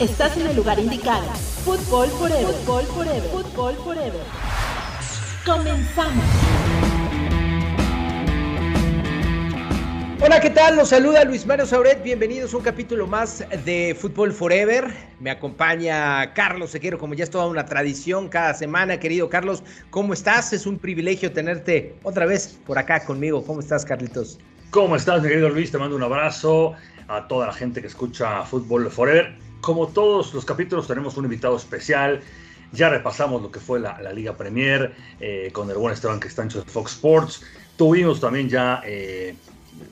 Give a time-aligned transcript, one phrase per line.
[0.00, 1.26] Estás en el lugar indicado.
[1.62, 2.46] Fútbol Forever.
[2.46, 3.22] Fútbol Forever.
[3.30, 4.20] Fútbol Forever.
[5.44, 6.24] Comenzamos.
[10.22, 10.76] Hola, ¿qué tal?
[10.76, 12.02] Los saluda Luis Mario Sauret.
[12.02, 14.90] Bienvenidos a un capítulo más de Fútbol Forever.
[15.20, 18.98] Me acompaña Carlos Sequero, como ya es toda una tradición cada semana.
[18.98, 20.54] Querido Carlos, ¿cómo estás?
[20.54, 23.44] Es un privilegio tenerte otra vez por acá conmigo.
[23.44, 24.38] ¿Cómo estás, Carlitos?
[24.70, 25.70] ¿Cómo estás, mi querido Luis?
[25.70, 26.72] Te mando un abrazo
[27.08, 29.49] a toda la gente que escucha Fútbol Forever.
[29.60, 32.20] Como todos los capítulos, tenemos un invitado especial.
[32.72, 36.70] Ya repasamos lo que fue la, Liga Premier eh, con el buen Esteban Cristancho de
[36.70, 37.42] Fox Sports.
[37.76, 39.34] Tuvimos también ya eh,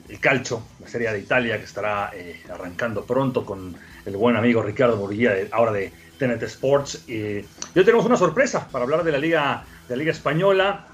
[0.07, 4.63] el Calcio, la Serie de Italia, que estará eh, arrancando pronto con el buen amigo
[4.63, 7.07] Ricardo Morilla, ahora de TNT Sports.
[7.07, 7.45] y hoy
[7.85, 10.87] tenemos una sorpresa para hablar de la Liga, de la Liga Española.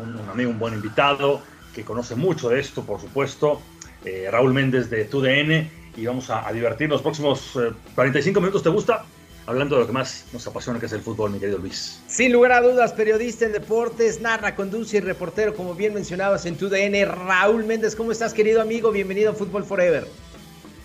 [0.00, 1.42] Un, un, amigo, un buen invitado
[1.74, 3.60] que conoce mucho de esto, por supuesto.
[4.30, 7.58] Raúl Méndez de TUDN y vamos a, divertirnos los próximos
[7.94, 8.62] 45 minutos.
[8.62, 9.04] ¿Te gusta?
[9.46, 12.02] hablando de lo que más nos apasiona, que es el fútbol, mi querido Luis.
[12.06, 16.56] Sin lugar a dudas, periodista en deportes, narra, conduce y reportero, como bien mencionabas en
[16.56, 17.96] tu DN, Raúl Méndez.
[17.96, 18.92] ¿Cómo estás, querido amigo?
[18.92, 20.06] Bienvenido a Fútbol Forever.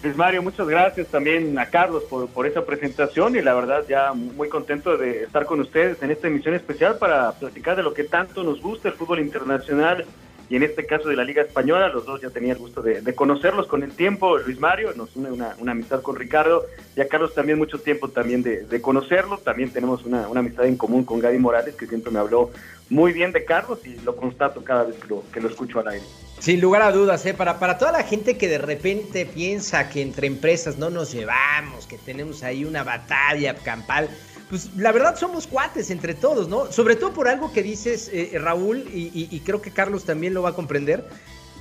[0.03, 4.13] Luis Mario, muchas gracias también a Carlos por, por esa presentación y la verdad ya
[4.13, 8.03] muy contento de estar con ustedes en esta emisión especial para platicar de lo que
[8.03, 10.05] tanto nos gusta el fútbol internacional
[10.50, 13.03] y en este caso de la Liga Española, los dos ya tenía el gusto de,
[13.16, 14.38] conocerlos con el tiempo.
[14.38, 18.44] Luis Mario nos une una, amistad con Ricardo y a Carlos también mucho tiempo también
[18.44, 19.38] de, conocerlo.
[19.40, 22.52] También tenemos una, amistad en común con Gaby Morales, que siempre me habló
[22.90, 25.90] muy bien de Carlos y lo constato cada vez que lo, que lo escucho al
[25.90, 26.06] aire.
[26.40, 27.34] Sin lugar a dudas, ¿eh?
[27.34, 31.88] para, para toda la gente que de repente piensa que entre empresas no nos llevamos,
[31.88, 34.08] que tenemos ahí una batalla campal
[34.50, 36.72] pues la verdad somos cuates entre todos, ¿no?
[36.72, 40.50] Sobre todo por algo que dices, eh, Raúl, y, creo que Carlos también lo va
[40.50, 41.06] a comprender.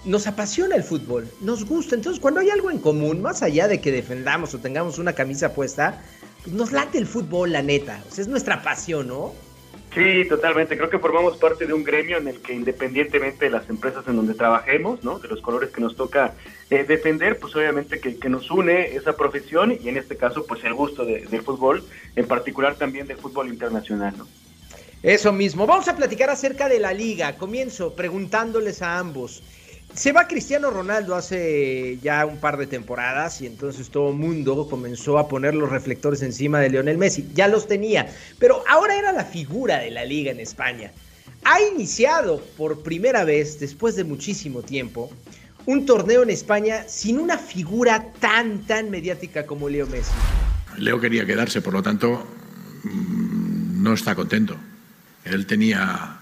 [0.05, 1.97] Nos apasiona el fútbol, nos gusta.
[1.97, 5.53] Entonces, cuando hay algo en común, más allá de que defendamos o tengamos una camisa
[5.53, 6.01] puesta,
[6.45, 8.05] pues nos late el fútbol, la neta.
[8.09, 9.33] O sea, es nuestra pasión, ¿no?
[9.97, 10.77] Sí, totalmente.
[10.77, 14.17] Creo que formamos parte de un gremio en el que independientemente de las empresas en
[14.17, 15.19] donde trabajemos, ¿no?
[15.19, 16.35] de los colores que nos toca
[16.69, 20.75] eh, defender, pues obviamente que, nos une esa profesión y en este caso pues el
[20.75, 21.83] gusto del fútbol,
[22.15, 24.13] en particular también del fútbol internacional.
[24.19, 24.27] ¿no?
[25.03, 25.67] Eso mismo.
[25.67, 27.39] Vamos a platicar acerca de la liga.
[27.39, 29.43] Comienzo preguntándoles a ambos.
[29.97, 35.17] Se va Cristiano Ronaldo hace ya un par de temporadas y entonces todo mundo comenzó
[35.17, 37.27] a poner los reflectores encima de Lionel Messi.
[37.33, 38.07] Ya los tenía,
[38.39, 40.93] pero ahora era la figura de la liga en España.
[41.45, 45.11] Ha iniciado por primera vez, después de muchísimo tiempo,
[45.65, 50.13] un torneo en España sin una figura tan, tan mediática como Leo Messi.
[50.77, 52.23] Leo quería quedarse, por lo tanto,
[52.85, 54.59] mm, no está contento.
[55.25, 56.21] Él tenía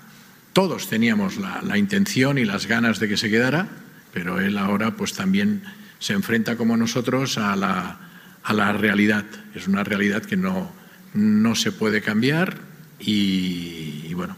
[0.55, 3.67] todos teníamos la, intención y las ganas de que se quedara,
[4.13, 5.65] pero él ahora pues también
[5.99, 7.99] se enfrenta como nosotros a la,
[8.43, 9.25] a la realidad.
[9.55, 10.71] Es una realidad que no,
[11.13, 12.57] no se puede cambiar
[13.01, 14.37] y, bueno,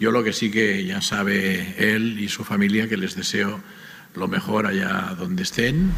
[0.00, 3.60] yo lo que sí que ya sabe él y su familia que les deseo
[4.16, 5.92] lo mejor allá donde estén.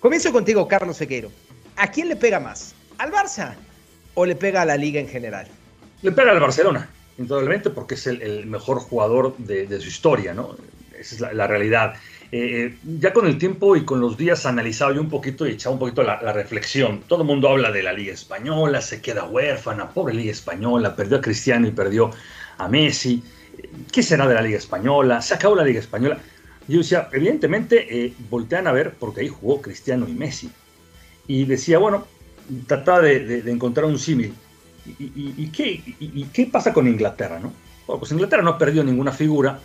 [0.00, 1.30] Comienzo contigo, Carlos Sequeiro.
[1.76, 2.74] ¿A quién le pega más?
[2.98, 3.54] ¿Al Barça
[4.14, 5.46] o le pega a la liga en general?
[6.02, 10.56] Le pega al Barcelona indudablemente, porque es el, mejor jugador de, su historia, ¿no?
[10.98, 11.94] Esa es la, realidad.
[12.30, 15.72] Eh, ya con el tiempo y con los días analizado yo un poquito y echado
[15.72, 17.02] un poquito la, reflexión.
[17.06, 21.18] Todo el mundo habla de la Liga Española, se queda huérfana, pobre Liga Española, perdió
[21.18, 22.10] a Cristiano y perdió
[22.56, 23.22] a Messi.
[23.92, 25.20] ¿Qué será de la Liga Española?
[25.20, 26.18] Se acabó la Liga Española.
[26.68, 30.50] Yo decía, evidentemente eh, voltean a ver porque ahí jugó Cristiano y Messi.
[31.26, 32.06] Y decía, bueno,
[32.66, 34.34] trataba de encontrar un símil
[34.98, 35.82] ¿Y, qué,
[36.32, 37.38] qué, pasa con Inglaterra?
[37.38, 37.52] ¿no?
[37.86, 39.58] Bueno, pues Inglaterra no ha perdido ninguna figura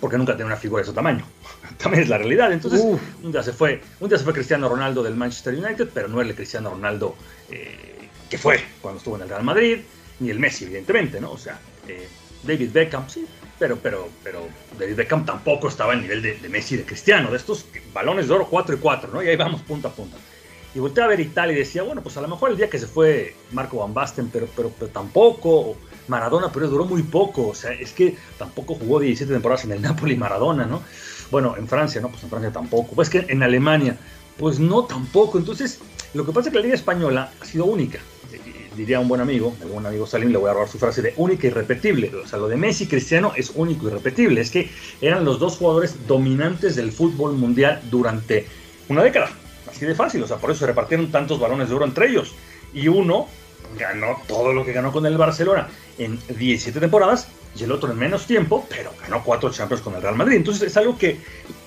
[0.00, 1.24] porque nunca tiene una figura de ese tamaño.
[1.78, 2.52] También es la realidad.
[2.52, 2.82] Entonces,
[3.22, 6.20] un día, se fue, un día se fue Cristiano Ronaldo del Manchester United, pero no
[6.20, 7.14] el Cristiano Ronaldo
[7.50, 9.78] eh, que fue cuando estuvo en el Real Madrid,
[10.20, 11.32] ni el Messi, evidentemente, ¿no?
[11.32, 12.08] O sea, eh,
[12.42, 13.26] David Beckham, sí,
[13.58, 14.46] pero, pero, pero
[14.78, 18.28] David Beckham tampoco estaba al nivel de, de Messi y de Cristiano, de estos balones
[18.28, 19.22] de oro 4 y 4, ¿no?
[19.22, 20.16] Y ahí vamos punta a punta.
[20.74, 22.78] Y volteé a ver Italia y decía, bueno, pues a lo mejor el día que
[22.78, 25.76] se fue Marco Van Basten, pero, pero, pero tampoco.
[26.06, 27.48] Maradona, pero duró muy poco.
[27.48, 30.82] O sea, es que tampoco jugó 17 temporadas en el Napoli Maradona, ¿no?
[31.30, 32.08] Bueno, en Francia, ¿no?
[32.08, 32.94] Pues en Francia tampoco.
[32.94, 33.96] Pues que en Alemania,
[34.36, 35.38] pues no tampoco.
[35.38, 35.80] Entonces,
[36.14, 37.98] lo que pasa es que la Liga Española ha sido única.
[38.76, 41.48] Diría un buen amigo, algún amigo Salim, le voy a robar su frase de única
[41.48, 42.10] y repetible.
[42.14, 44.40] O sea, lo de Messi y Cristiano es único y repetible.
[44.40, 44.70] Es que
[45.00, 48.46] eran los dos jugadores dominantes del fútbol mundial durante
[48.88, 49.30] una década.
[49.80, 52.34] Así de fácil, o sea, por eso se repartieron tantos balones de oro entre ellos.
[52.74, 53.28] Y uno
[53.78, 57.28] ganó todo lo que ganó con el Barcelona en 17 temporadas
[57.58, 60.36] y el otro en menos tiempo, pero ganó cuatro Champions con el Real Madrid.
[60.36, 61.18] Entonces es algo que,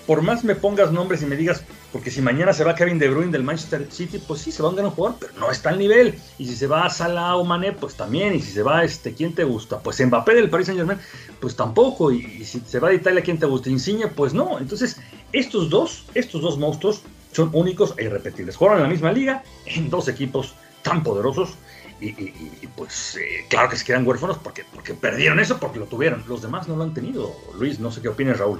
[0.06, 3.10] por más me pongas nombres y me digas Porque si mañana se va Kevin De
[3.10, 5.70] Bruyne del Manchester City, pues sí, se va a un gran jugador, pero no está
[5.70, 6.14] al nivel.
[6.38, 8.36] Y si se va Salah o Mané, pues también.
[8.36, 9.80] Y si se va, este, ¿quién te gusta?
[9.80, 11.00] Pues Mbappé del Paris Saint Germain,
[11.40, 12.12] pues tampoco.
[12.12, 13.72] Y, si se va de Italia, ¿quién te gusta?
[13.72, 14.60] Insigne, pues no.
[14.60, 14.98] Entonces,
[15.32, 17.02] estos dos, estos dos monstruos
[17.34, 18.56] son únicos e irrepetibles.
[18.56, 21.58] Jugaron en la misma liga, en dos equipos tan poderosos.
[22.00, 26.24] Y, pues eh, claro que se quedan huérfanos porque, porque perdieron eso, porque lo tuvieron.
[26.28, 27.34] Los demás no lo han tenido.
[27.58, 28.60] Luis, no sé qué opinas, Raúl.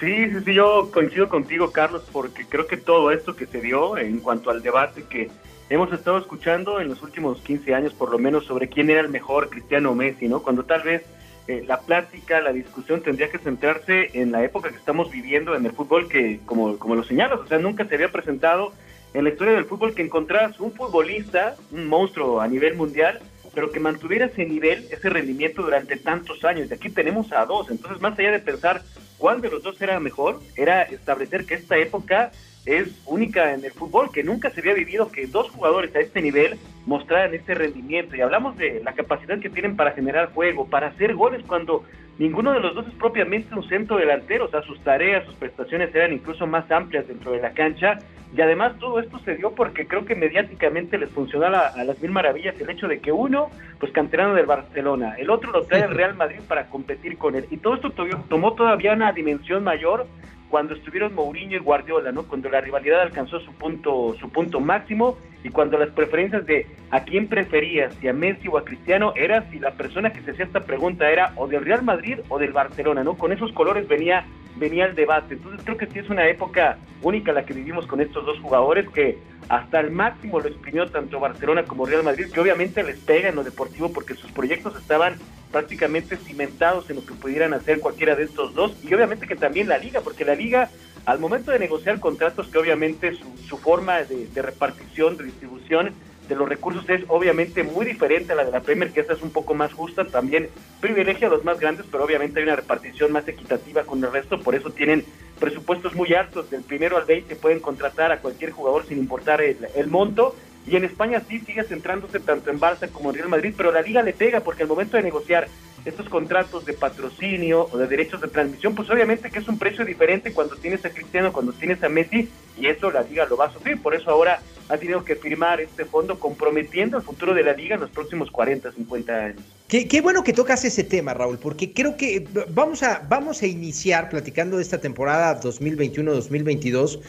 [0.00, 3.98] Sí, sí, sí, yo coincido contigo, Carlos, porque creo que todo esto que se dio
[3.98, 5.30] en cuanto al debate que
[5.68, 9.10] hemos estado escuchando en los últimos 15 años, por lo menos, sobre quién era el
[9.10, 10.42] mejor Cristiano Messi, ¿no?
[10.42, 11.04] Cuando tal vez
[11.48, 15.64] eh, la plática, la discusión tendría que centrarse en la época que estamos viviendo en
[15.64, 18.72] el fútbol, que, como, como lo señalas, o sea, nunca se había presentado
[19.14, 23.20] en la historia del fútbol que encontraras un futbolista, un monstruo a nivel mundial,
[23.54, 26.68] pero que mantuviera ese nivel, ese rendimiento durante tantos años.
[26.70, 27.70] Y aquí tenemos a dos.
[27.70, 28.82] Entonces, más allá de pensar
[29.16, 32.32] cuál de los dos era mejor, era establecer que esta época
[32.66, 36.20] es única en el fútbol, que nunca se había vivido que dos jugadores a este
[36.20, 38.16] nivel mostraran este rendimiento.
[38.16, 41.84] Y hablamos de la capacidad que tienen para generar juego, para hacer goles cuando
[42.18, 44.46] ninguno de los dos es propiamente un centro delantero.
[44.46, 47.98] O sea, sus tareas, sus prestaciones eran incluso más amplias dentro de la cancha
[48.34, 52.10] y además todo esto se dio porque creo que mediáticamente les funcionó a, las mil
[52.10, 53.48] maravillas el hecho de que uno,
[53.78, 57.46] pues canterano del Barcelona, el otro lo trae al Real Madrid para competir con él.
[57.50, 57.92] Y todo esto
[58.28, 60.06] tomó todavía una dimensión mayor
[60.48, 62.24] cuando estuvieron Mourinho y Guardiola, ¿no?
[62.24, 65.16] Cuando la rivalidad alcanzó su punto, su punto máximo
[65.46, 69.48] y cuando las preferencias de a quién preferías, si a Messi o a Cristiano, era
[69.48, 72.52] si la persona que se hacía esta pregunta era o del Real Madrid o del
[72.52, 73.14] Barcelona, ¿no?
[73.14, 74.26] Con esos colores venía
[74.56, 75.34] venía el debate.
[75.34, 78.88] Entonces creo que sí es una época única la que vivimos con estos dos jugadores
[78.88, 83.28] que hasta el máximo lo exprimió tanto Barcelona como Real Madrid, que obviamente les pega
[83.28, 85.14] en lo deportivo porque sus proyectos estaban
[85.52, 89.68] prácticamente cimentados en lo que pudieran hacer cualquiera de estos dos y obviamente que también
[89.68, 90.70] la liga, porque la liga
[91.06, 93.16] al momento de negociar contratos que obviamente
[93.48, 95.94] su, forma de, de repartición, de distribución
[96.28, 99.22] de los recursos es obviamente muy diferente a la de la Premier, que esta es
[99.22, 100.48] un poco más justa, también
[100.80, 104.40] privilegia a los más grandes, pero obviamente hay una repartición más equitativa con el resto,
[104.40, 105.04] por eso tienen
[105.38, 109.58] presupuestos muy altos, del primero al 20 pueden contratar a cualquier jugador sin importar el,
[109.76, 110.34] el monto,
[110.66, 113.82] y en España sí sigue centrándose tanto en Barça como en Real Madrid, pero la
[113.82, 115.48] liga le pega porque al momento de negociar
[115.84, 119.84] estos contratos de patrocinio o de derechos de transmisión, pues obviamente que es un precio
[119.84, 122.28] diferente cuando tienes a Cristiano, cuando tienes a Messi,
[122.58, 123.80] y eso la liga lo va a sufrir.
[123.80, 127.76] Por eso ahora ha tenido que firmar este fondo comprometiendo el futuro de la liga
[127.76, 129.42] en los próximos 40, 50 años.
[129.68, 134.08] Qué, bueno que tocas ese tema, Raúl, porque creo que vamos a, vamos a iniciar
[134.08, 137.00] platicando de esta temporada 2021-2022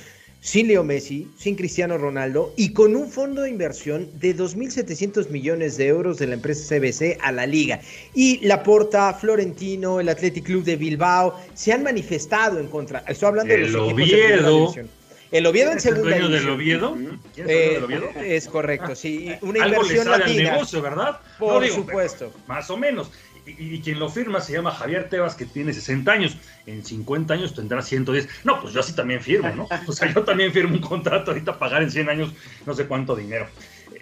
[0.48, 5.76] sin Leo Messi, sin Cristiano Ronaldo y con un fondo de inversión de 2.700 millones
[5.76, 7.82] de euros de la empresa CBC a la liga.
[8.14, 13.04] Y Laporta, Florentino, el Athletic Club de Bilbao se han manifestado en contra.
[13.10, 14.72] Estoy hablando de los Oviedo.
[14.72, 14.86] de
[15.32, 16.96] el Oviedo en segunda el del Oviedo?
[17.36, 18.10] ¿Quién es el del Oviedo?
[18.24, 19.30] Es correcto, sí.
[19.42, 21.20] Una Algo inversión le sale al negocio, ¿verdad?
[21.38, 22.32] Por supuesto.
[22.48, 23.12] Más o menos
[23.48, 26.38] y, quien lo firma se llama Javier Tebas, que tiene 60 años.
[26.66, 28.28] En 50 años tendrá 110.
[28.44, 29.68] No, pues yo así también firmo, ¿no?
[29.88, 32.34] O sea, yo también firmo un contrato ahorita pagar en 100 años
[32.66, 33.48] no sé cuánto dinero.
[33.94, 34.02] Eh,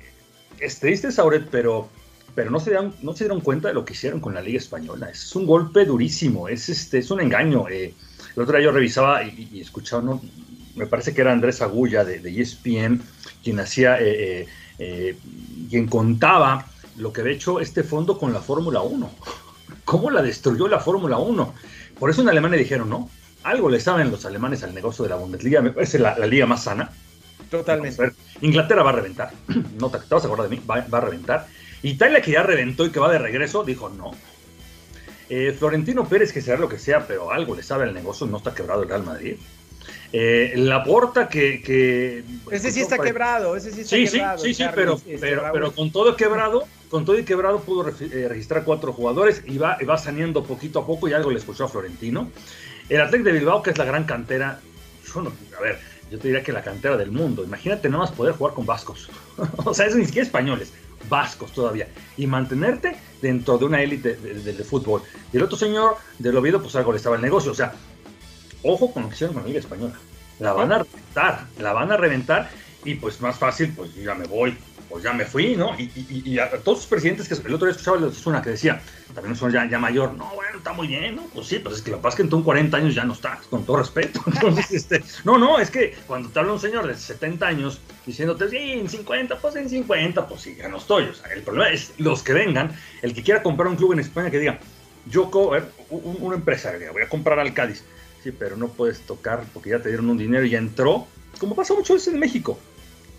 [0.59, 1.89] es triste, Sauret, pero,
[2.33, 4.57] pero no, se dieron, no se dieron cuenta de lo que hicieron con la Liga
[4.57, 5.09] Española.
[5.09, 7.69] Es un golpe durísimo, es, este, es un engaño.
[7.69, 7.93] Eh,
[8.35, 10.21] el otro día yo revisaba y, escuchaba, ¿no?
[10.75, 13.01] me parece que era Andrés Agulla de, de ESPN,
[13.43, 14.45] quien hacía, eh,
[15.69, 19.11] quien contaba lo que había hecho este fondo con la Fórmula 1.
[19.85, 21.53] ¿Cómo la destruyó la Fórmula 1?
[21.99, 23.09] Por eso en Alemania dijeron, no,
[23.43, 26.63] algo le saben los alemanes al negocio de la Bundesliga, me parece la, liga más
[26.63, 26.91] sana.
[27.49, 28.11] Totalmente.
[28.41, 29.31] Inglaterra va a reventar,
[29.79, 31.47] no te, vas a acordar de mí, va, a reventar.
[31.83, 34.11] Italia que ya reventó y que va de regreso, dijo no.
[35.29, 38.37] Eh, Florentino Pérez, que sea lo que sea, pero algo le sabe al negocio, no
[38.37, 39.37] está quebrado el Real Madrid.
[40.13, 44.37] Eh, la porta que, que ese sí está quebrado, ese sí está sí, quebrado.
[44.37, 48.27] Sí, sí, pero, este, pero, pero, con todo quebrado, con todo y quebrado pudo eh,
[48.29, 51.67] registrar cuatro jugadores y va, va saneando poquito a poco y algo le escuchó a
[51.67, 52.31] Florentino.
[52.87, 54.59] El Atlético de Bilbao, que es la gran cantera,
[55.13, 55.79] yo no, a ver,
[56.11, 57.43] yo te diría que la cantera del mundo.
[57.43, 59.09] Imagínate nada más poder jugar con vascos.
[59.65, 60.71] o sea, eso ni siquiera españoles,
[61.09, 61.87] vascos todavía.
[62.17, 65.01] Y mantenerte dentro de una élite de, fútbol.
[65.33, 67.51] Y el otro señor del Oviedo, pues algo le estaba el negocio.
[67.51, 67.73] O sea,
[68.65, 69.93] ojo con lo que hicieron con la Liga Española.
[70.39, 72.49] La van a reventar, la van a reventar
[72.83, 74.55] y pues más fácil, pues ya me voy,
[74.89, 75.75] pues ya me fui, ¿no?
[75.77, 78.81] Y, a todos los presidentes que el otro día escuchaba es una que decía,
[79.13, 81.23] también son ya, ya mayor, no, bueno, está muy bien, ¿no?
[81.33, 83.03] Pues sí, pues es que lo que pasa es que en tú 40 años ya
[83.03, 84.21] no estás, con todo respeto.
[84.27, 88.49] Entonces, este, no, no, es que cuando te habla un señor de 70 años diciéndote,
[88.49, 91.05] sí, en 50, pues en 50, pues sí, ya no estoy.
[91.05, 93.99] O sea, el problema es los que vengan, el que quiera comprar un club en
[93.99, 94.59] España que diga,
[95.07, 95.29] yo,
[95.89, 97.83] una empresa, voy a comprar al Cádiz
[98.31, 101.73] pero no puedes tocar porque ya te dieron un dinero y ya entró como pasa
[101.73, 102.57] mucho veces en México.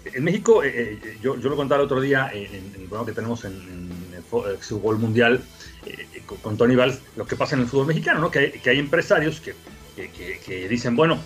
[0.04, 3.12] En México, eh, eh, yo, yo, lo contaba el otro día en, el programa que
[3.12, 4.22] tenemos en, el
[4.58, 5.42] fútbol mundial
[6.42, 8.30] con, Tony Valls, lo que pasa en el fútbol mexicano, ¿no?
[8.30, 9.54] que, hay, que hay empresarios que,
[9.96, 11.18] que, dicen, bueno,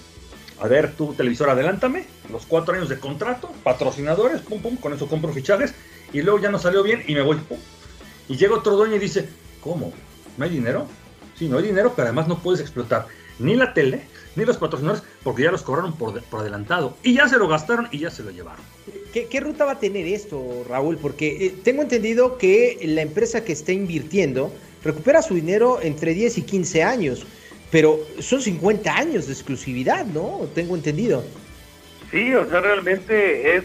[0.61, 5.09] a ver, tú televisor, adelántame, los cuatro años de contrato, patrocinadores, pum, pum, con eso
[5.09, 5.75] compro fichajes,
[6.13, 7.59] y luego ya no salió bien y me voy, pum.
[8.29, 9.29] Y llega otro dueño y dice,
[9.61, 9.93] ¿cómo?
[10.37, 10.87] ¿No hay dinero?
[11.37, 13.07] Sí, no hay dinero, pero además no puedes explotar
[13.40, 14.02] ni la tele,
[14.37, 16.97] ni los patrocinadores, porque ya los cobraron por, por adelantado.
[17.02, 18.64] Y ya se lo gastaron y ya se lo llevaron.
[19.12, 20.97] ¿Qué, ruta va a tener esto, Raúl?
[20.97, 24.52] Porque eh, tengo entendido que la empresa que está invirtiendo
[24.85, 27.26] recupera su dinero entre 10 y 15 años,
[27.73, 30.49] pero son 50 años de exclusividad, ¿no?
[30.54, 31.25] Tengo entendido.
[32.11, 33.64] Sí, o sea, realmente es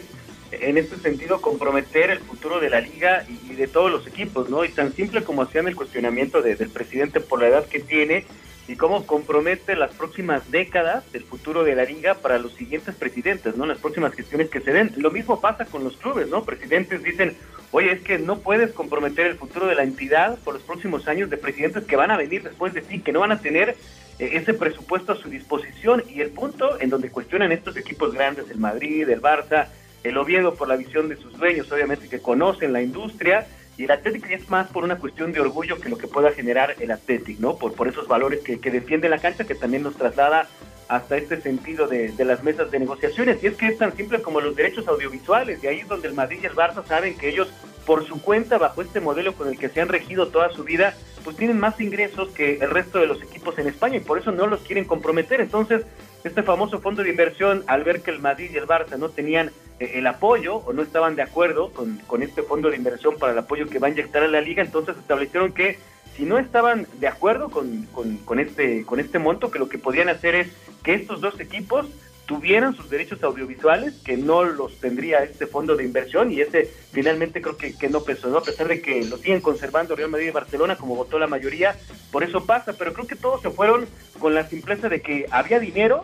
[0.51, 4.65] en este sentido comprometer el futuro de la liga y, de todos los equipos, ¿no?
[4.65, 8.25] Y tan simple como hacían el cuestionamiento del presidente por la edad que tiene
[8.67, 13.55] y cómo compromete las próximas décadas del futuro de la liga para los siguientes presidentes,
[13.55, 13.65] ¿no?
[13.65, 14.91] Las próximas gestiones que se den.
[14.97, 16.43] Lo mismo pasa con los clubes, ¿no?
[16.43, 17.35] Presidentes dicen,
[17.71, 21.29] oye, es que no puedes comprometer el futuro de la entidad por los próximos años
[21.29, 23.75] de presidentes que van a venir después de ti, que no van a tener
[24.17, 26.03] eh, ese presupuesto a su disposición.
[26.09, 29.67] Y el punto en donde cuestionan estos equipos grandes, el Madrid, el Barça,
[30.03, 33.91] el Oviedo por la visión de sus dueños, obviamente que conocen la industria, y el
[33.91, 37.41] Atlético es más por una cuestión de orgullo que lo que pueda generar el Atlético,
[37.41, 37.57] ¿no?
[37.57, 40.47] Por, por esos valores que, que defiende la cancha, que también nos traslada
[40.87, 43.43] hasta este sentido de, de, las mesas de negociaciones.
[43.43, 46.13] Y es que es tan simple como los derechos audiovisuales, y ahí es donde el
[46.13, 47.51] Madrid y el Barça saben que ellos,
[47.85, 50.95] por su cuenta, bajo este modelo con el que se han regido toda su vida,
[51.23, 54.31] pues tienen más ingresos que el resto de los equipos en España y por eso
[54.31, 55.41] no los quieren comprometer.
[55.41, 55.83] Entonces,
[56.23, 59.51] este famoso fondo de inversión, al ver que el Madrid y el Barça no tenían
[59.79, 63.33] eh, el apoyo o no estaban de acuerdo con, con, este fondo de inversión para
[63.33, 65.77] el apoyo que va a inyectar a la liga, entonces establecieron que
[66.15, 69.77] si no estaban de acuerdo con, con, con, este, con este monto, que lo que
[69.77, 70.47] podían hacer es
[70.81, 71.87] que estos dos equipos
[72.25, 77.41] tuvieran sus derechos audiovisuales, que no los tendría este fondo de inversión, y ese finalmente
[77.41, 80.31] creo que, que no pesó, a pesar de que lo siguen conservando Real Madrid y
[80.31, 81.75] Barcelona, como votó la mayoría,
[82.11, 83.85] por eso pasa, pero creo que todos se fueron
[84.19, 86.03] con la simpleza de que había dinero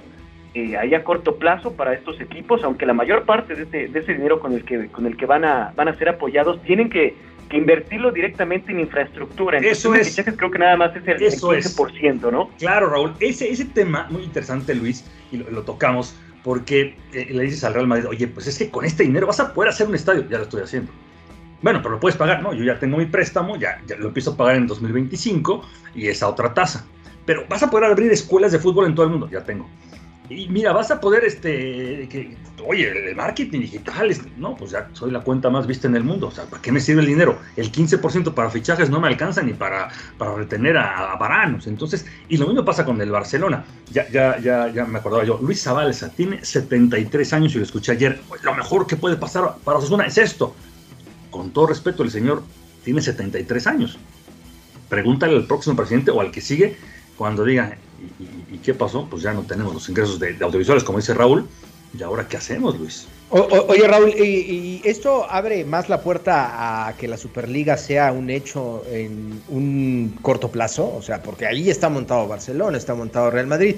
[0.53, 3.99] eh, ahí a corto plazo para estos equipos, aunque la mayor parte de ese, de
[3.99, 6.89] ese dinero con el que, con el que van, a, van a ser apoyados tienen
[6.89, 7.15] que,
[7.57, 9.57] invertirlo directamente en infraestructura.
[9.59, 10.21] eso es.
[10.37, 12.49] Creo que nada más es el, eso 15%, ¿no?
[12.57, 13.13] Claro, Raúl.
[13.19, 17.87] Ese, ese tema muy interesante, Luis, y lo, tocamos, porque eh, le dices al Real
[17.87, 20.27] Madrid, oye, pues es que con este dinero vas a poder hacer un estadio.
[20.29, 20.91] Ya lo estoy haciendo.
[21.61, 22.53] Bueno, pero lo puedes pagar, ¿no?
[22.53, 26.27] Yo ya tengo mi préstamo, ya, ya lo empiezo a pagar en 2025 y esa
[26.27, 26.85] otra tasa.
[27.25, 29.69] Pero vas a poder abrir escuelas de fútbol en todo el mundo, ya tengo
[30.31, 32.07] y mira, vas a poder, este,
[32.65, 36.27] oye, el marketing digital, no, pues ya soy la cuenta más vista en el mundo,
[36.27, 37.37] o sea, ¿para qué me sirve el dinero?
[37.57, 42.37] El 15% para fichajes no me alcanza ni para, para retener a, Baranos, entonces, y
[42.37, 46.09] lo mismo pasa con el Barcelona, ya, ya, ya, ya me acordaba yo, Luis Zabalza
[46.09, 50.17] tiene 73 años y lo escuché ayer, lo mejor que puede pasar para Osasuna es
[50.17, 50.55] esto,
[51.29, 52.43] con todo respeto, el señor
[52.85, 53.99] tiene 73 años,
[54.87, 56.77] pregúntale al próximo presidente o al que sigue
[57.17, 57.77] cuando diga,
[58.19, 59.07] ¿y, qué pasó?
[59.09, 61.47] Pues ya no tenemos los ingresos de, audiovisuales, como dice Raúl.
[61.97, 63.07] ¿Y ahora qué hacemos, Luis?
[63.29, 68.83] oye, Raúl, y, esto abre más la puerta a que la Superliga sea un hecho
[68.89, 70.93] en un corto plazo?
[70.95, 73.75] O sea, porque ahí está montado Barcelona, está montado Real Madrid.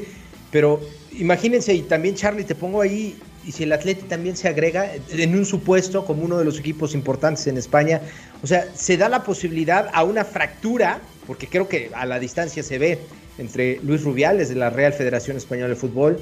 [0.51, 0.79] Pero
[1.11, 5.35] imagínense, y también Charlie, te pongo ahí, y si el Atleti también se agrega en
[5.35, 8.01] un supuesto como uno de los equipos importantes en España,
[8.43, 12.61] o sea, se da la posibilidad a una fractura, porque creo que a la distancia
[12.61, 12.99] se ve
[13.37, 16.19] entre Luis Rubiales de la Real Federación Española de Fútbol,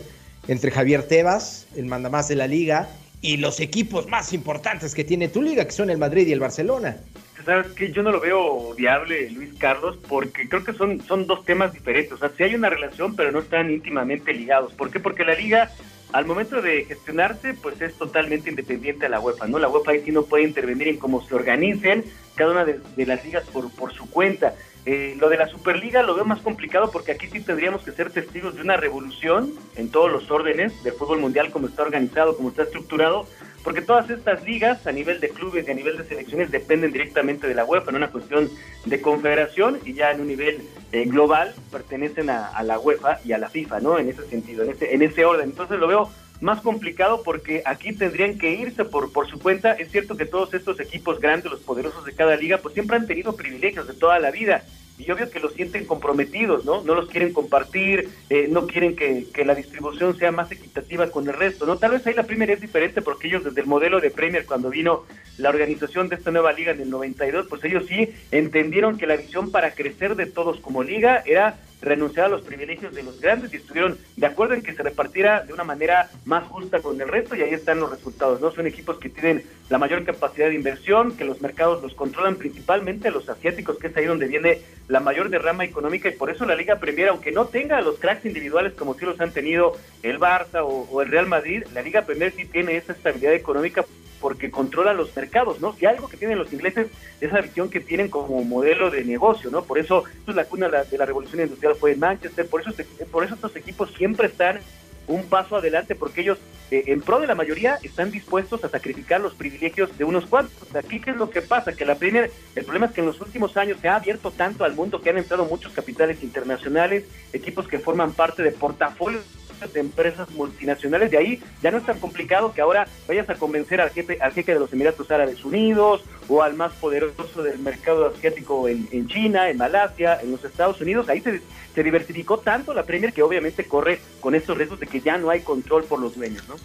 [0.48, 2.90] entre Javier Tebas, el mandamás de la liga,
[3.22, 6.40] y los equipos más importantes que tiene tu liga, que son el Madrid y el
[6.40, 6.98] Barcelona.
[7.46, 11.44] Sabes que yo no lo veo viable, Luis Carlos, porque creo que son, son dos
[11.46, 12.14] temas diferentes.
[12.14, 14.74] O sea, sí hay una relación, pero no están íntimamente ligados.
[14.74, 15.00] ¿Por qué?
[15.00, 15.72] Porque la liga,
[16.14, 19.58] al momento de gestionarse, pues es totalmente independiente de la UEFA, ¿no?
[19.58, 23.06] La UEFA ahí sí no puede intervenir en cómo se organicen cada una de, de
[23.08, 24.54] las ligas por, por su cuenta.
[24.86, 28.12] Eh, lo de la Superliga lo veo más complicado porque aquí sí tendríamos que ser
[28.12, 32.50] testigos de una revolución en todos los órdenes del fútbol mundial, como está organizado, como
[32.50, 33.28] está estructurado,
[33.64, 37.48] porque todas estas ligas a nivel de clubes y a nivel de selecciones dependen directamente
[37.48, 38.50] de la UEFA en una cuestión
[38.86, 43.34] de confederación y ya en un nivel eh, global pertenecen a, a, la UEFA y
[43.34, 44.00] a la FIFA, ¿no?
[44.00, 45.52] En ese sentido, en ese, en ese orden.
[45.52, 46.10] Entonces lo veo
[46.42, 49.74] más complicado porque aquí tendrían que irse por, por su cuenta.
[49.74, 53.08] Es cierto que todos estos equipos grandes, los poderosos de cada liga, pues siempre han
[53.08, 54.64] tenido privilegios de toda la vida.
[54.98, 56.84] Y obvio que los sienten comprometidos, ¿no?
[56.84, 61.28] No los quieren compartir, eh, no quieren que, que, la distribución sea más equitativa con
[61.28, 61.78] el resto, ¿no?
[61.78, 64.70] Tal vez ahí la Premier es diferente porque ellos desde el modelo de Premier, cuando
[64.70, 65.06] vino
[65.38, 69.16] la organización de esta nueva liga en el 92, pues ellos sí entendieron que la
[69.16, 73.54] visión para crecer de todos como liga era renunciar a los privilegios de los grandes
[73.54, 77.08] y estuvieron de acuerdo en que se repartiera de una manera más justa con el
[77.08, 78.52] resto y ahí están los resultados, ¿no?
[78.52, 83.12] Son equipos que tienen la mayor capacidad de inversión, que los mercados los controlan principalmente
[83.12, 86.56] los asiáticos, que es ahí donde viene la mayor derrama económica y por eso la
[86.56, 90.62] Liga Premier, aunque no tenga los cracks individuales como sí los han tenido el Barça
[90.62, 93.86] o, o el Real Madrid, la Liga Premier sí tiene esa estabilidad económica
[94.22, 95.74] porque controla los mercados, ¿no?
[95.74, 96.88] Si algo que tienen los ingleses
[97.20, 99.64] es esa visión que tienen como modelo de negocio, ¿no?
[99.64, 103.06] Por eso, pues, la cuna de la, revolución industrial fue en Manchester, por eso, este,
[103.06, 104.60] por eso estos equipos siempre están
[105.08, 106.38] un paso adelante porque ellos
[106.70, 110.74] eh, en pro de la mayoría están dispuestos a sacrificar los privilegios de unos cuantos.
[110.76, 113.20] Aquí qué es lo que pasa, que la Premier, el problema es que en los
[113.20, 117.68] últimos años se ha abierto tanto al mundo que han entrado muchos capitales internacionales, equipos
[117.68, 119.26] que forman parte de portafolios
[119.68, 121.12] de empresas multinacionales.
[121.12, 124.32] De ahí ya no es tan complicado que ahora vayas a convencer al jefe, al
[124.32, 129.50] jefe de los Emiratos Árabes Unidos o al más poderoso del mercado asiático en, China,
[129.50, 131.10] en Malasia, en los Estados Unidos.
[131.10, 131.42] Ahí se,
[131.74, 135.30] se diversificó tanto la Premier que obviamente corre con estos riesgos de que ya no
[135.30, 136.56] hay control por los dueños, ¿no?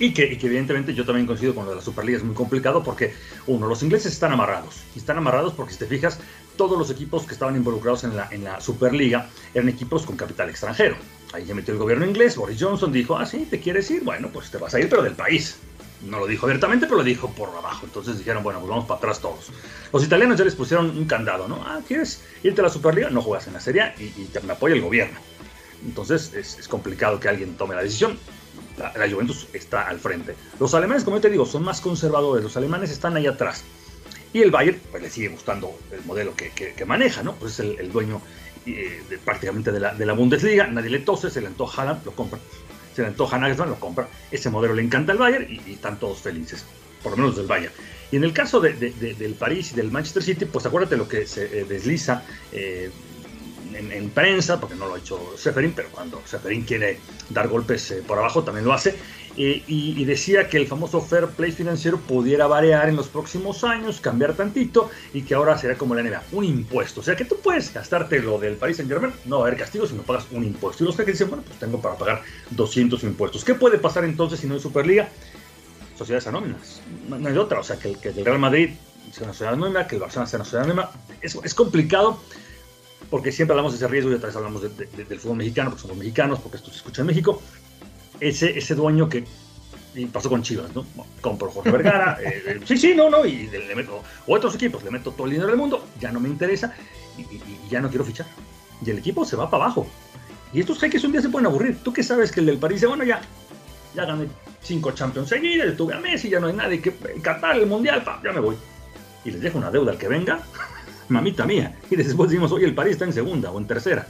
[0.00, 2.34] Y que, y que, evidentemente yo también coincido con lo de la Superliga, es muy
[2.34, 3.12] complicado porque,
[3.46, 4.82] uno, los ingleses están amarrados.
[4.96, 6.18] Y están amarrados porque, si te fijas,
[6.56, 10.48] todos los equipos que estaban involucrados en la, en la Superliga eran equipos con capital
[10.48, 10.96] extranjero.
[11.32, 14.02] Ahí metió el gobierno inglés, Boris Johnson dijo, ah, sí, ¿te quieres ir?
[14.02, 15.58] Bueno, pues te vas a ir, pero del país.
[16.02, 17.84] No lo dijo abiertamente, pero lo dijo por abajo.
[17.84, 19.52] Entonces dijeron, bueno, pues vamos para atrás todos.
[19.92, 21.62] Los italianos ya les pusieron un candado, ¿no?
[21.66, 23.10] Ah, ¿quieres irte a la Superliga?
[23.10, 25.18] No juegas en la Serie y, y te apoya el gobierno.
[25.84, 28.18] Entonces es, complicado que alguien tome la decisión.
[28.78, 30.34] La, la, Juventus está al frente.
[30.58, 32.42] Los alemanes, como yo te digo, son más conservadores.
[32.42, 33.64] Los alemanes están ahí atrás.
[34.32, 37.34] Y el Bayern, pues le sigue gustando el modelo que, que, maneja, ¿no?
[37.34, 38.22] Pues es el, dueño
[38.66, 40.66] eh, de, prácticamente de la, de la, Bundesliga.
[40.68, 42.38] Nadie le tose, se le antoja Haaland, lo compra.
[42.94, 44.08] Se le antoja Nagelsmann, lo compra.
[44.30, 46.64] Ese modelo le encanta al Bayern y, están todos felices,
[47.02, 47.72] por lo menos del Bayern.
[48.12, 51.26] Y en el caso de, del París y del Manchester City, pues acuérdate lo que
[51.26, 52.90] se eh, desliza eh,
[53.74, 56.98] en, en, prensa, porque no lo ha hecho Seferin, pero cuando Seferin quiere
[57.30, 58.96] dar golpes eh, por abajo también lo hace.
[59.36, 63.62] Eh, y, y, decía que el famoso fair play financiero pudiera variar en los próximos
[63.62, 67.00] años, cambiar tantito y que ahora será como la NBA, un impuesto.
[67.00, 69.58] O sea que tú puedes gastarte lo del Paris Saint Germain, no va a haber
[69.58, 70.82] castigo si no pagas un impuesto.
[70.82, 73.44] Y los que dicen, bueno, pues tengo para pagar 200 impuestos.
[73.44, 75.08] ¿Qué puede pasar entonces si no hay Superliga?
[75.96, 77.60] Sociedades anónimas, no, hay otra.
[77.60, 78.70] O sea que que el Real Madrid
[79.12, 80.90] sea una sociedad anónima, que el Barcelona sea una sociedad anónima.
[81.20, 82.20] Es, es complicado
[83.10, 85.70] porque siempre hablamos de ese riesgo y otra vez hablamos de, de, del fútbol mexicano,
[85.70, 87.40] porque somos mexicanos, porque esto se escucha en México
[88.20, 89.24] ese, ese dueño que
[89.94, 90.86] y pasó con Chivas, ¿no?
[91.20, 94.84] Compro Jorge Vergara, eh, sí, sí, no, no, y le, le, meto, o otros equipos,
[94.84, 96.72] le meto todo el dinero del mundo, ya no me interesa
[97.18, 98.26] y, y, y, ya no quiero fichar.
[98.84, 99.86] Y el equipo se va para abajo.
[100.52, 101.78] Y estos jeques un día se pueden aburrir.
[101.82, 103.20] Tú que sabes que el del París dice, bueno, ya,
[103.94, 104.26] ya gané
[104.62, 108.20] cinco Champions seguidas, tuve a Messi, ya no hay nadie que Qatar, el Mundial, pa,
[108.24, 108.56] ya me voy.
[109.24, 110.40] Y les dejo una deuda al que venga,
[111.08, 111.76] mamita mía.
[111.90, 114.06] Y después decimos, oye, el París está en segunda o en tercera.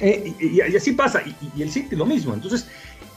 [0.00, 1.22] Eh, y, y, así pasa.
[1.56, 2.34] Y, el City lo mismo.
[2.34, 2.68] Entonces,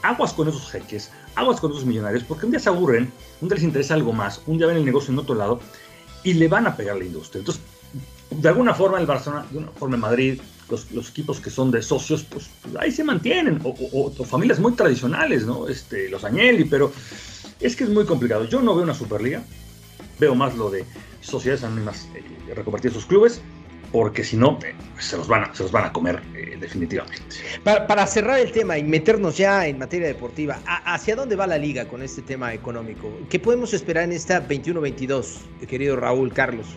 [0.09, 3.55] aguas con esos jeques, aguas con esos millonarios, porque un día se aburren, un día
[3.55, 5.59] les interesa algo más, un día ven el negocio en otro lado
[6.23, 7.39] y le van a pegar la industria.
[7.39, 7.63] Entonces,
[8.29, 11.81] de alguna forma el Barcelona, de una forma en Madrid, los, equipos que son de
[11.81, 15.67] socios, pues ahí se mantienen, o, familias muy tradicionales, ¿no?
[15.67, 16.91] Este, los Agnelli, pero
[17.59, 18.45] es que es muy complicado.
[18.45, 19.43] Yo no veo una Superliga,
[20.19, 20.85] veo más lo de
[21.21, 23.41] sociedades anónimas eh, reconvertir sus clubes,
[23.95, 27.23] porque si no, eh, se, los van a, se los van a comer eh, definitivamente.
[27.63, 31.57] Para, para, cerrar el tema y meternos ya en materia deportiva, ¿hacia dónde va la
[31.57, 33.09] liga con este tema económico?
[33.29, 36.75] ¿Qué podemos esperar en esta 21-22, querido Raúl Carlos?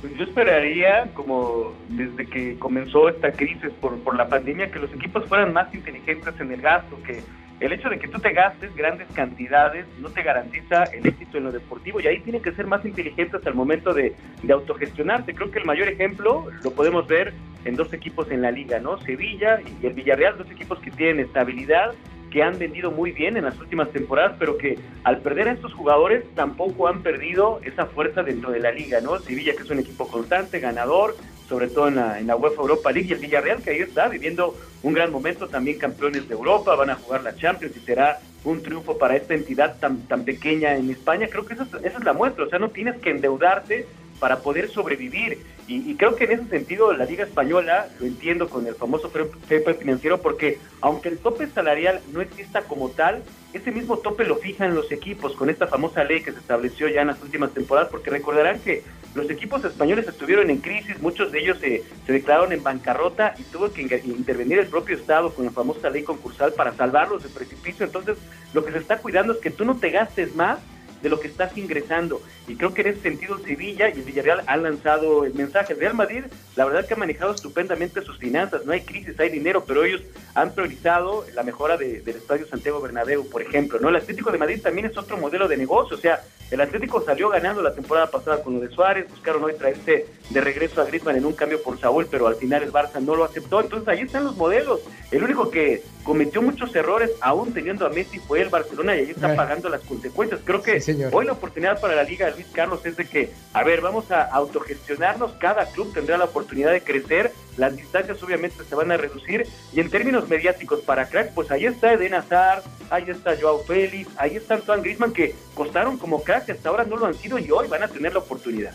[0.00, 4.92] Pues yo esperaría, como desde que comenzó esta crisis por, por la pandemia, que los
[4.92, 7.22] equipos fueran más inteligentes en el gasto, que
[7.60, 11.44] el hecho de que tú te gastes grandes cantidades no te garantiza el éxito en
[11.44, 15.34] lo deportivo y ahí tienen que ser más inteligentes al momento de, de autogestionarse.
[15.34, 18.98] Creo que el mayor ejemplo lo podemos ver en dos equipos en la liga, ¿no?
[18.98, 21.94] Sevilla y el Villarreal, dos equipos que tienen estabilidad,
[22.30, 25.72] que han vendido muy bien en las últimas temporadas, pero que al perder a estos
[25.74, 29.18] jugadores tampoco han perdido esa fuerza dentro de la liga, ¿no?
[29.18, 31.16] Sevilla que es un equipo constante, ganador,
[31.48, 34.08] sobre todo en la, en la UEFA Europa League, y el Villarreal que ahí está
[34.08, 38.20] viviendo un gran momento, también campeones de Europa, van a jugar la Champions y será
[38.44, 41.26] un triunfo para esta entidad tan, tan pequeña en España.
[41.30, 43.86] Creo que esa es, esa es la muestra, o sea, no tienes que endeudarte
[44.18, 45.38] para poder sobrevivir.
[45.66, 49.76] Y, creo que en ese sentido la Liga Española lo entiendo con el famoso fair
[49.78, 54.74] financiero porque aunque el tope salarial no exista como tal, ese mismo tope lo fijan
[54.74, 58.08] los equipos con esta famosa ley que se estableció ya en las últimas temporadas, porque
[58.08, 58.82] recordarán que
[59.14, 63.42] los equipos españoles estuvieron en crisis, muchos de ellos se, se declararon en bancarrota y
[63.42, 67.84] tuvo que intervenir el propio Estado con la famosa ley concursal para salvarlos del precipicio.
[67.84, 68.16] Entonces,
[68.54, 70.58] lo que se está cuidando es que tú no te gastes más
[71.02, 72.20] de lo que estás ingresando.
[72.46, 75.72] Y creo que en ese sentido Sevilla y el Villarreal han lanzado el mensaje.
[75.74, 76.24] El Real Madrid,
[76.56, 80.02] la verdad que ha manejado estupendamente sus finanzas, no hay crisis, hay dinero, pero ellos
[80.34, 83.78] han priorizado la mejora del Estadio Santiago Bernabéu, por ejemplo.
[83.80, 83.88] ¿no?
[83.88, 87.28] El Atlético de Madrid también es otro modelo de negocio, o sea, el Atlético salió
[87.28, 91.16] ganando la temporada pasada con lo de Suárez, buscaron hoy traerse de regreso a Griezmann
[91.16, 93.60] en un cambio por Saúl, pero al final el Barça no lo aceptó.
[93.60, 94.80] Entonces ahí están los modelos.
[95.10, 99.10] El único que cometió muchos errores, aún teniendo a Messi, fue el Barcelona y ahí
[99.10, 100.40] está pagando las consecuencias.
[100.42, 100.80] Creo que
[101.12, 104.22] hoy la oportunidad para la Liga Luis Carlos es de que, a ver, vamos a
[104.22, 109.46] autogestionarnos, cada club tendrá la oportunidad de crecer, las distancias obviamente se van a reducir
[109.72, 114.08] y en términos mediáticos para crack, pues ahí está Eden Hazard, ahí está Joao Félix,
[114.16, 117.50] ahí está Antoine Griezmann que costaron como crack, hasta ahora no lo han sido y
[117.50, 118.72] hoy van a tener la oportunidad.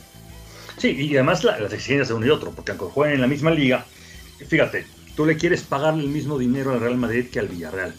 [0.77, 3.51] Sí, y además las exigencias de uno y otro, porque aunque jueguen en la misma
[3.51, 3.85] liga,
[4.47, 7.93] fíjate, tú le quieres pagar el mismo dinero al Real Madrid que al Villarreal.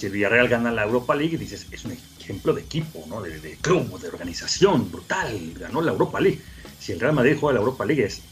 [0.00, 3.20] Si el Villarreal gana la Europa League, dices, es un ejemplo de equipo, ¿no?
[3.20, 6.40] de, de club, de organización, brutal, ganó la Europa League.
[6.78, 8.22] Si el Real Madrid juega la Europa League es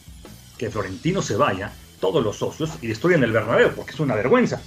[0.57, 4.63] que Florentino se vaya, todos los socios, y destruyan el Bernabéu, porque es una vergüenza.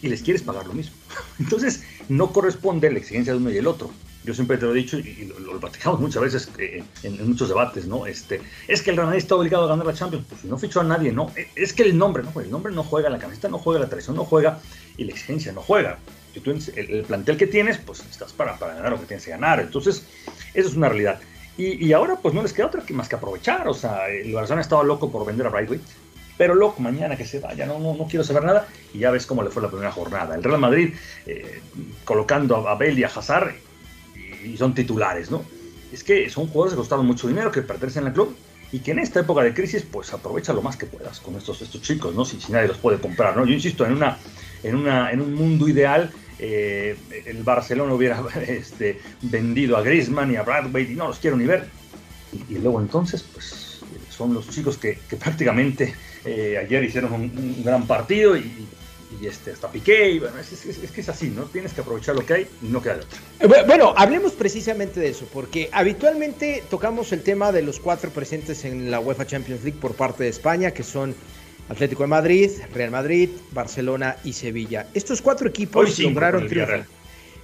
[0.00, 0.94] Y les quieres pagar lo mismo.
[1.40, 3.90] Entonces, no corresponde la exigencia de uno y el otro
[4.28, 7.86] yo siempre te lo he dicho y, lo, platicamos muchas veces eh, en, muchos debates,
[7.86, 8.06] ¿no?
[8.06, 10.58] Este, es que el Real Madrid está obligado a ganar la Champions, pues si no
[10.58, 13.08] fichó a nadie, no, e, es que el nombre no juega, el nombre no juega,
[13.08, 14.60] la camiseta no juega, la traición no juega
[14.98, 15.98] y la exigencia no juega.
[16.34, 20.04] El, plantel que tienes, pues estás para, para ganar lo que tienes que ganar, entonces
[20.54, 21.20] eso es una realidad.
[21.56, 24.32] Y, y, ahora pues no les queda otra que más que aprovechar, o sea, el
[24.32, 25.80] Barcelona estaba loco por vender a Brightway,
[26.38, 29.26] pero loco, mañana que se vaya, no, no, no quiero saber nada, y ya ves
[29.26, 30.36] cómo le fue la primera jornada.
[30.36, 30.94] El Real Madrid
[31.26, 31.60] eh,
[32.04, 33.54] colocando a Abel y a Hazard
[34.44, 35.42] y son titulares, ¿no?
[35.92, 38.36] Es que son jugadores que costaron mucho dinero, que pertenecen al club
[38.70, 41.60] y que en esta época de crisis, pues aprovecha lo más que puedas con estos,
[41.60, 42.24] estos chicos, ¿no?
[42.24, 43.44] Si, si nadie los puede comprar, ¿no?
[43.44, 44.18] Yo insisto, en, una,
[44.62, 50.36] en, una, en un mundo ideal, eh, el Barcelona hubiera este, vendido a Griezmann y
[50.36, 51.66] a Bradway y no los quiero ni ver.
[52.48, 55.94] Y, luego entonces, pues son los chicos que, que prácticamente
[56.24, 58.66] eh, ayer hicieron un, gran partido y,
[59.20, 61.44] y este, hasta Piqué, y bueno, es, que es así, ¿no?
[61.44, 63.18] Tienes que aprovechar lo que hay y no queda de otra.
[63.40, 68.64] Eh, bueno, hablemos precisamente de eso, porque habitualmente tocamos el tema de los cuatro presentes
[68.64, 71.14] en la UEFA Champions League por parte de España, que son
[71.68, 74.86] Atlético de Madrid, Real Madrid, Barcelona y Sevilla.
[74.94, 76.86] Estos cuatro equipos sí, lograron triunfar.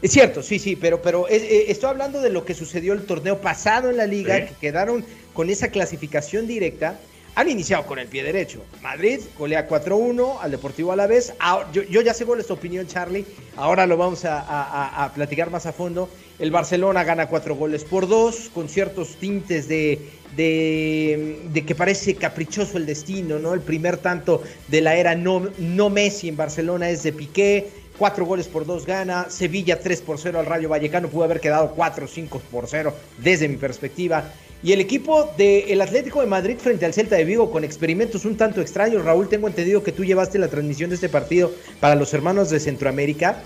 [0.00, 3.40] Es cierto, sí, sí, pero, pero eh, estoy hablando de lo que sucedió el torneo
[3.40, 6.98] pasado en la liga, que quedaron con esa clasificación directa
[7.34, 8.64] han iniciado con el pie derecho.
[8.80, 11.34] Madrid golea 4-1 al Deportivo Alavés.
[11.38, 13.24] Ahora, yo, yo, ya sé cuál es tu opinión, Charlie.
[13.56, 16.08] Ahora lo vamos a, platicar más a fondo.
[16.38, 20.00] El Barcelona gana 4 goles por 2, con ciertos tintes de,
[20.36, 23.54] que parece caprichoso el destino, ¿no?
[23.54, 25.50] El primer tanto de la era no,
[25.90, 27.84] Messi en Barcelona es de Piqué.
[27.98, 29.26] 4 goles por 2 gana.
[29.28, 31.08] Sevilla 3 por 0 al Rayo Vallecano.
[31.08, 34.32] Pudo haber quedado 4 o 5 por 0 desde mi perspectiva.
[34.64, 38.38] Y el equipo del Atlético de Madrid frente al Celta de Vigo con experimentos un
[38.38, 39.04] tanto extraños.
[39.04, 42.58] Raúl, tengo entendido que tú llevaste la transmisión de este partido para los hermanos de
[42.58, 43.42] Centroamérica.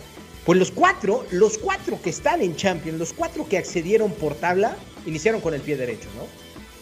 [0.46, 4.76] Pues los cuatro, los cuatro que están en Champions, los cuatro que accedieron por tabla,
[5.06, 6.22] iniciaron con el pie derecho, ¿no?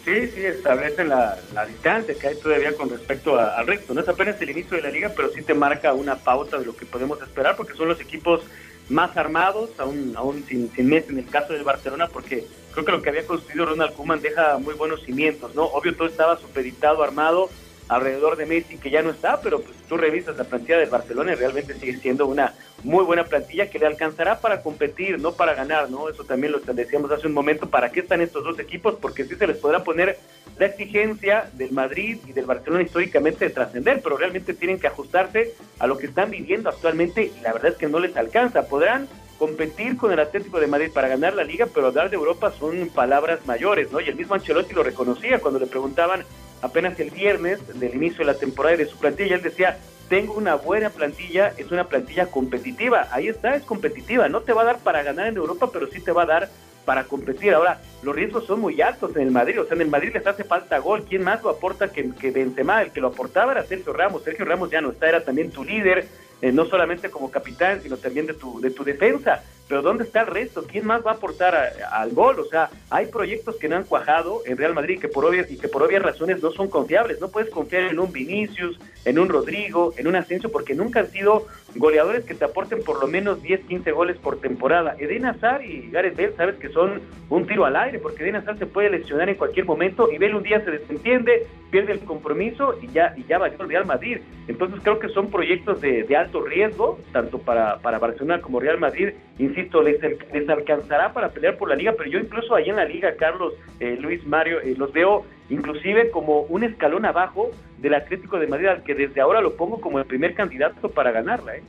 [0.04, 3.94] Sí, sí, establecen la, la distancia que hay todavía con respecto a, al resto.
[3.94, 6.66] No es apenas el inicio de la liga, pero sí te marca una pauta de
[6.66, 8.42] lo que podemos esperar, porque son los equipos
[8.88, 12.92] más armados, aún, aún sin, sin Messi en el caso del Barcelona, porque creo que
[12.92, 15.64] lo que había construido Ronald Koeman deja muy buenos cimientos, ¿no?
[15.64, 17.50] Obvio todo estaba supeditado, armado
[17.88, 21.32] alrededor de Messi, que ya no está, pero pues tú revisas la plantilla del Barcelona
[21.32, 25.54] y realmente sigue siendo una muy buena plantilla que le alcanzará para competir, no para
[25.54, 26.08] ganar, ¿no?
[26.08, 28.96] Eso también lo decíamos hace un momento, ¿para qué están estos dos equipos?
[29.00, 30.18] Porque sí se les podrá poner
[30.58, 35.54] la exigencia del Madrid y del Barcelona históricamente de trascender, pero realmente tienen que ajustarse
[35.78, 38.66] a lo que están viviendo actualmente y la verdad es que no les alcanza.
[38.66, 42.52] Podrán competir con el Atlético de Madrid para ganar la liga, pero hablar de Europa
[42.58, 44.00] son palabras mayores, ¿no?
[44.00, 46.24] Y el mismo Ancelotti lo reconocía cuando le preguntaban
[46.66, 50.34] apenas el viernes del inicio de la temporada y de su plantilla, él decía, tengo
[50.34, 54.66] una buena plantilla, es una plantilla competitiva, ahí está, es competitiva, no te va a
[54.66, 56.48] dar para ganar en Europa, pero sí te va a dar
[56.84, 57.52] para competir.
[57.54, 60.26] Ahora, los riesgos son muy altos en el Madrid, o sea, en el Madrid les
[60.26, 62.82] hace falta gol, ¿quién más lo aporta que, Benzema?
[62.82, 65.64] El que lo aportaba era Sergio Ramos, Sergio Ramos ya no está, era también tu
[65.64, 66.06] líder,
[66.40, 69.42] eh, no solamente como capitán, sino también de tu, de tu defensa.
[69.68, 70.64] Pero ¿dónde está el resto?
[70.66, 72.38] ¿Quién más va a aportar a, al gol?
[72.40, 75.58] O sea, hay proyectos que no han cuajado en Real Madrid que por obvias, y
[75.58, 77.20] que por obvias razones no son confiables.
[77.20, 81.10] No puedes confiar en un Vinicius, en un Rodrigo, en un Asensio, porque nunca han
[81.10, 84.96] sido goleadores que te aporten por lo menos 10, 15 goles por temporada.
[84.98, 88.58] Eden Hazard y Gareth Bale sabes que son un tiro al aire, porque Eden Hazard
[88.58, 92.74] se puede lesionar en cualquier momento y Bale un día se desentiende, pierde el compromiso
[92.80, 94.18] y ya, y ya va el Real Madrid.
[94.48, 98.78] Entonces creo que son proyectos de, de alto riesgo, tanto para, para Barcelona como Real
[98.78, 99.10] Madrid.
[99.56, 103.16] Insisto, les alcanzará para pelear por la liga, pero yo incluso ahí en la liga,
[103.16, 108.48] Carlos, eh, Luis, Mario, eh, los veo inclusive como un escalón abajo del Atlético de
[108.48, 111.56] Madrid, al que desde ahora lo pongo como el primer candidato para ganarla.
[111.56, 111.62] ¿eh?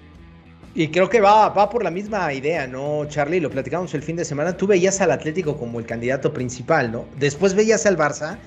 [0.76, 3.40] Y creo que va, va por la misma idea, ¿no, Charlie?
[3.40, 4.58] Lo platicamos el fin de semana.
[4.58, 7.06] Tú veías al Atlético como el candidato principal, ¿no?
[7.16, 8.38] Después veías al Barça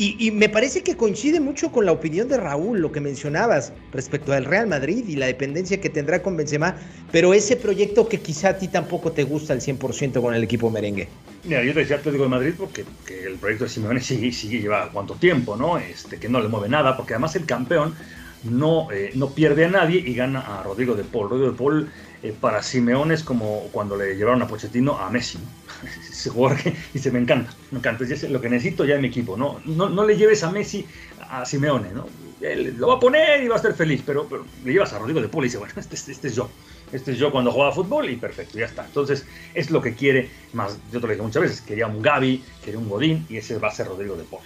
[0.00, 4.32] y, me parece que coincide mucho con la opinión de Raúl, lo que mencionabas respecto
[4.32, 6.76] al Real Madrid y la dependencia que tendrá con Benzema,
[7.10, 10.70] pero ese proyecto que quizá a ti tampoco te gusta al 100% con el equipo
[10.70, 11.08] merengue.
[11.42, 12.84] Mira, yo te decía Atlético de Madrid porque
[13.26, 15.78] el proyecto de Simeone sigue, lleva cuánto tiempo, ¿no?
[15.78, 17.96] Este, que no le mueve nada, porque además el campeón
[18.44, 21.28] no, eh, no pierde a nadie y gana a Rodrigo de Paul.
[21.28, 21.90] Rodrigo de Paul
[22.22, 25.38] eh, para Simeone como cuando le llevaron a Pochettino a Messi.
[26.10, 29.08] Ese jugador que dice, me encanta, me encanta, es lo que necesito ya en mi
[29.08, 29.36] equipo.
[29.36, 30.86] No, no, no le lleves a Messi
[31.30, 32.06] a Simeone, ¿no?
[32.40, 34.28] Él lo va a poner y va a estar feliz, pero,
[34.64, 36.48] le llevas a Rodrigo de Paul y dice, bueno, este, este, es yo.
[36.92, 38.84] Este es yo cuando jugaba fútbol y perfecto, ya está.
[38.84, 42.42] Entonces, es lo que quiere, más, yo te lo dije muchas veces, quería un Gaby,
[42.64, 44.42] quería un Godín y ese va a ser Rodrigo de Paul.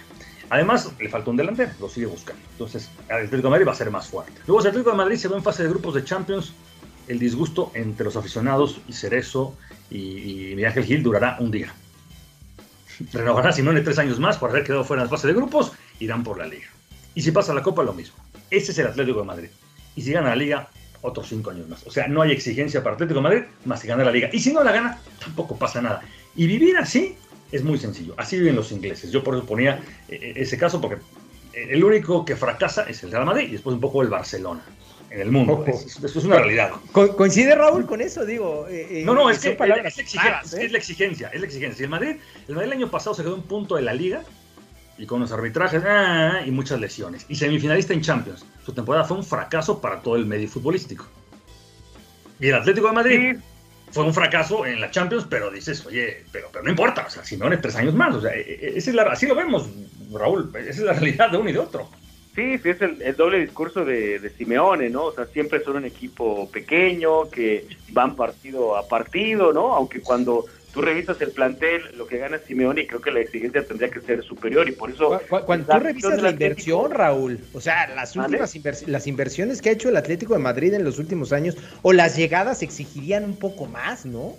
[0.49, 2.41] Además, le falta un delantero, lo sigue buscando.
[2.51, 4.33] Entonces, el Atlético de Madrid va a ser más fuerte.
[4.45, 6.53] Luego, el Atlético de Madrid se va en fase de grupos de Champions.
[7.07, 9.55] El disgusto entre los aficionados y Cerezo
[9.89, 11.73] y, y Miguel Gil durará un día.
[13.11, 16.23] Renovará Simone tres años más por haber quedado fuera de la fase de grupos, irán
[16.23, 16.67] por la liga.
[17.15, 18.15] Y si pasa la Copa, lo mismo.
[18.49, 19.49] Ese es el Atlético de Madrid.
[19.95, 20.69] Y si gana la liga,
[21.01, 21.85] otros cinco años más.
[21.85, 24.29] O sea, no hay exigencia para Atlético de Madrid más que ganar la liga.
[24.31, 26.01] Y si no la gana, tampoco pasa nada.
[26.35, 27.15] Y vivir así
[27.51, 28.13] es muy sencillo.
[28.17, 29.11] Así viven los ingleses.
[29.11, 31.01] Yo por eso ponía eh, eh, ese caso porque
[31.53, 34.63] el único que fracasa es el Real Madrid y después un poco el Barcelona
[35.13, 35.63] en el mundo.
[35.67, 36.71] Eso es, una realidad.
[36.91, 38.25] ¿Coincide Raúl con eso?
[38.25, 41.77] Digo, eh, no, no, es que es, la exigencia, es la exigencia, es la exigencia.
[41.77, 42.15] Si el Madrid,
[42.47, 44.23] el Madrid el año pasado se quedó un punto de la liga
[44.97, 47.27] y con los arbitrajes ah, y muchas lesiones.
[47.29, 48.43] Y semifinalista en Champions.
[48.65, 51.05] Su temporada fue un fracaso para todo el medio futbolístico.
[52.39, 53.35] Y el Atlético de Madrid
[53.91, 57.23] fue un fracaso en la Champions, pero dices, oye, pero, pero no importa, o sea,
[57.23, 59.69] Simeone tres años más, o sea, e, e, es la, así lo vemos,
[60.11, 61.87] Raúl, esa es la realidad de uno y de otro.
[62.35, 65.05] Sí, sí, es el, doble discurso de, de, Simeone, ¿no?
[65.05, 69.73] O sea, siempre son un equipo pequeño, que van partido a partido, ¿no?
[69.73, 73.63] Aunque cuando tú revisas el plantel, lo que gana Simeone, y creo que la exigencia
[73.65, 75.21] tendría que ser superior, y por eso...
[75.45, 78.55] Cuando, tú revisas la inversión, Raúl, o sea, las últimas
[78.87, 82.17] las inversiones que ha hecho el Atlético de Madrid en los últimos años, o las
[82.17, 84.35] llegadas exigirían un poco más, ¿no?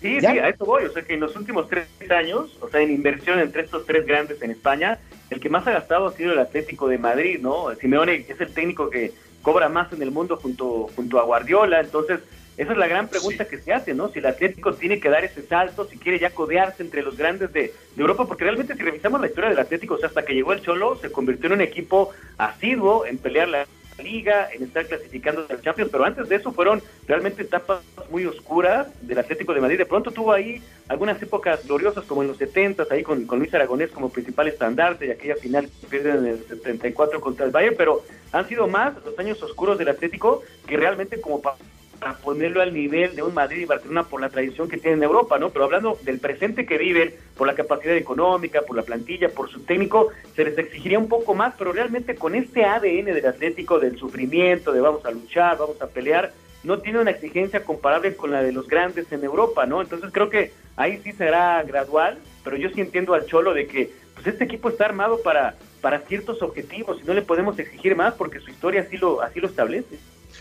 [0.00, 2.80] Sí, sí, a eso voy, o sea que en los últimos tres años, o sea,
[2.80, 4.98] en inversión entre estos tres grandes en España,
[5.30, 7.74] el que más ha gastado ha sido el Atlético de Madrid, ¿no?
[7.74, 12.20] Simeone es el técnico que cobra más en el mundo junto, junto a Guardiola, entonces
[12.58, 14.08] esa es la gran pregunta que se hace, ¿no?
[14.08, 17.52] Si el Atlético tiene que dar ese salto, si quiere ya codearse entre los grandes
[17.52, 20.52] de, Europa, porque realmente si revisamos la historia del Atlético, o sea, hasta que llegó
[20.52, 23.66] el Cholo, se convirtió en un equipo asiduo en pelear la
[23.98, 27.80] liga, en estar clasificando al Champions, pero antes de eso fueron realmente etapas
[28.10, 29.78] muy oscuras del Atlético de Madrid.
[29.78, 33.90] De pronto tuvo ahí algunas épocas gloriosas como en los 70 ahí con, Luis Aragonés
[33.90, 38.02] como principal estandarte y aquella final que pierden en el 74 contra el Bayern, pero
[38.32, 41.56] han sido más los años oscuros del Atlético que realmente como para
[41.98, 45.04] para ponerlo al nivel de un Madrid y Barcelona por la tradición que tienen en
[45.04, 45.50] Europa, ¿no?
[45.50, 49.60] Pero hablando del presente que viven, por la capacidad económica, por la plantilla, por su
[49.60, 53.98] técnico, se les exigiría un poco más, pero realmente con este ADN del Atlético, del
[53.98, 56.32] sufrimiento, de vamos a luchar, vamos a pelear,
[56.64, 59.80] no tiene una exigencia comparable con la de los grandes en Europa, ¿no?
[59.80, 63.90] Entonces creo que ahí sí será gradual, pero yo sí entiendo al Cholo de que
[64.14, 68.14] pues este equipo está armado para, para ciertos objetivos y no le podemos exigir más
[68.14, 69.98] porque su historia así lo, así lo establece.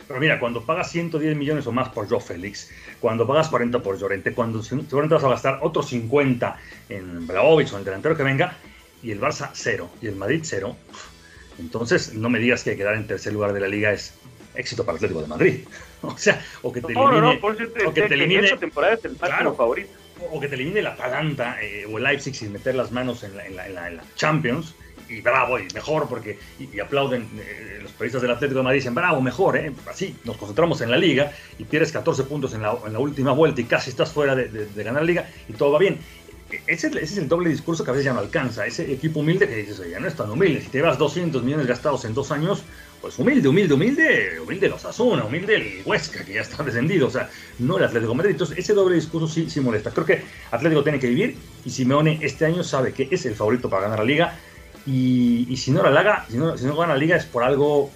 [0.08, 4.00] Pero mira, cuando pagas 110 millones o más por Joe Félix, cuando pagas 40 por
[4.00, 6.58] Llorente, cuando seguramente vas a gastar otros 50
[6.90, 8.58] en Blaovic o en el delantero que venga,
[9.04, 10.76] y el Barça cero, y el Madrid cero,
[11.60, 14.14] entonces no me digas que quedar en tercer lugar de la liga es
[14.56, 15.68] éxito para el Atlético de Madrid.
[16.02, 17.12] o sea, o que te elimine...
[17.12, 17.54] No, no, por
[17.86, 18.58] o que te elimine...
[18.58, 19.90] temporada es el claro, favorito.
[20.32, 23.38] O que te elimine la Atalanta eh, o el Leipzig sin meter las manos en
[23.38, 24.74] la, en la, en la Champions
[25.10, 28.96] y bravo, y mejor, porque y, aplauden eh, los periodistas del Atlético de Madrid, dicen
[28.96, 29.72] bravo, mejor, ¿eh?
[29.90, 33.32] así nos concentramos en la liga y pierdes 14 puntos en la, en la última
[33.32, 36.00] vuelta y casi estás fuera de, de, ganar la liga y todo va bien.
[36.66, 39.50] Ese, ese, es el doble discurso que a veces ya no alcanza, ese equipo humilde
[39.50, 42.32] que dices, oye, no es tan humilde, si te vas 200 millones gastados en dos
[42.32, 42.64] años,
[43.02, 47.10] pues humilde, humilde, humilde, humilde los Asuna, humilde el Huesca, que ya está descendido, o
[47.10, 48.32] sea, no el Atlético de Madrid.
[48.32, 49.92] Entonces, ese doble discurso sí, sí molesta.
[49.92, 53.70] Creo que Atlético tiene que vivir y Simeone este año sabe que es el favorito
[53.70, 54.40] para ganar la liga
[54.88, 57.92] y, si no la liga, si no, gana la liga es por algo,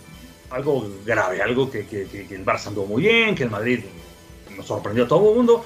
[0.49, 3.79] algo grave, algo que, que, que, el Barça andó muy bien, que el Madrid
[4.57, 5.65] nos sorprendió a todo el mundo.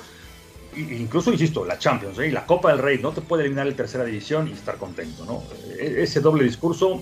[0.78, 2.32] incluso, insisto, la Champions ¿eh?
[2.32, 5.26] la Copa del Rey no te puede eliminar en tercera división y estar contento.
[5.26, 5.44] ¿no?
[5.80, 7.02] E, ese doble discurso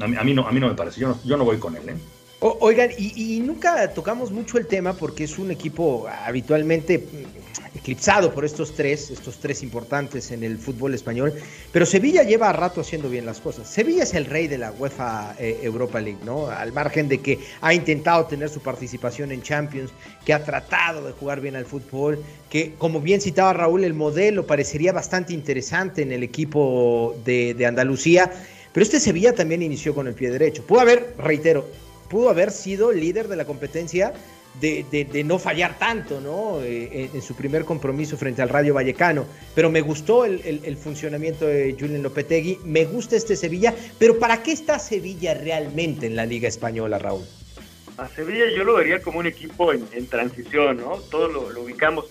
[0.00, 1.88] a mí, no, me parece, yo no, yo no voy con él.
[1.88, 1.96] ¿eh?
[2.40, 8.44] Oigan, y, nunca tocamos mucho el tema porque es un equipo habitualmente mm, eclipsado por
[8.44, 11.34] estos tres, estos tres importantes en el fútbol español,
[11.72, 13.68] pero Sevilla lleva rato haciendo bien las cosas.
[13.68, 16.46] Sevilla es el rey de la UEFA eh, Europa League, ¿no?
[16.46, 19.90] Al margen de que ha intentado tener su participación en Champions,
[20.24, 24.46] que ha tratado de jugar bien al fútbol, que como bien citaba Raúl, el modelo
[24.46, 28.30] parecería bastante interesante en el equipo de, de Andalucía.
[28.72, 30.62] Pero este Sevilla también inició con el pie derecho.
[30.64, 31.66] Pudo haber, reitero,
[32.08, 34.12] pudo haber sido líder de la competencia
[34.60, 36.60] de, no fallar tanto, ¿no?
[36.62, 39.26] Eh, en, su primer compromiso frente al Radio Vallecano.
[39.54, 44.52] Pero me gustó el, funcionamiento de Julian Lopetegui, me gusta este Sevilla, pero ¿para qué
[44.52, 47.24] está Sevilla realmente en la Liga Española, Raúl?
[47.96, 50.96] A Sevilla yo lo vería como un equipo en, transición, ¿no?
[51.10, 52.06] Todos lo, ubicamos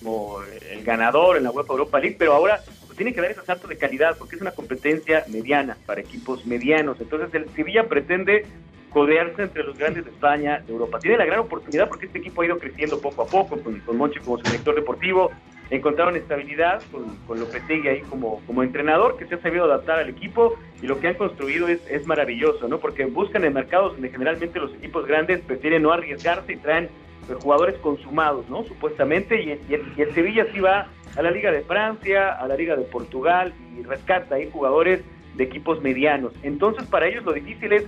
[0.00, 3.44] como, el ganador en la UEFA Europa League, pero ahora pues, tiene que dar ese
[3.44, 6.98] salto de calidad porque es una competencia mediana para equipos medianos.
[7.00, 8.44] Entonces el Sevilla pretende
[8.90, 10.98] codearse entre los grandes de España, de Europa.
[10.98, 13.96] Tiene la gran oportunidad porque este equipo ha ido creciendo poco a poco, con, con
[13.96, 15.30] Monchi como su director deportivo,
[15.70, 20.08] encontraron estabilidad con, con Lopetegui ahí como, como entrenador, que se ha sabido adaptar al
[20.08, 22.78] equipo y lo que han construido es, es maravilloso, ¿no?
[22.78, 26.88] Porque buscan en mercados donde generalmente los equipos grandes prefieren no arriesgarse y traen
[27.26, 28.64] pues, jugadores consumados, ¿no?
[28.64, 32.48] Supuestamente, y, y, el, y el Sevilla sí va a la Liga de Francia, a
[32.48, 35.02] la Liga de Portugal y rescata ahí jugadores
[35.36, 36.32] de equipos medianos.
[36.42, 37.84] Entonces, para ellos lo difícil es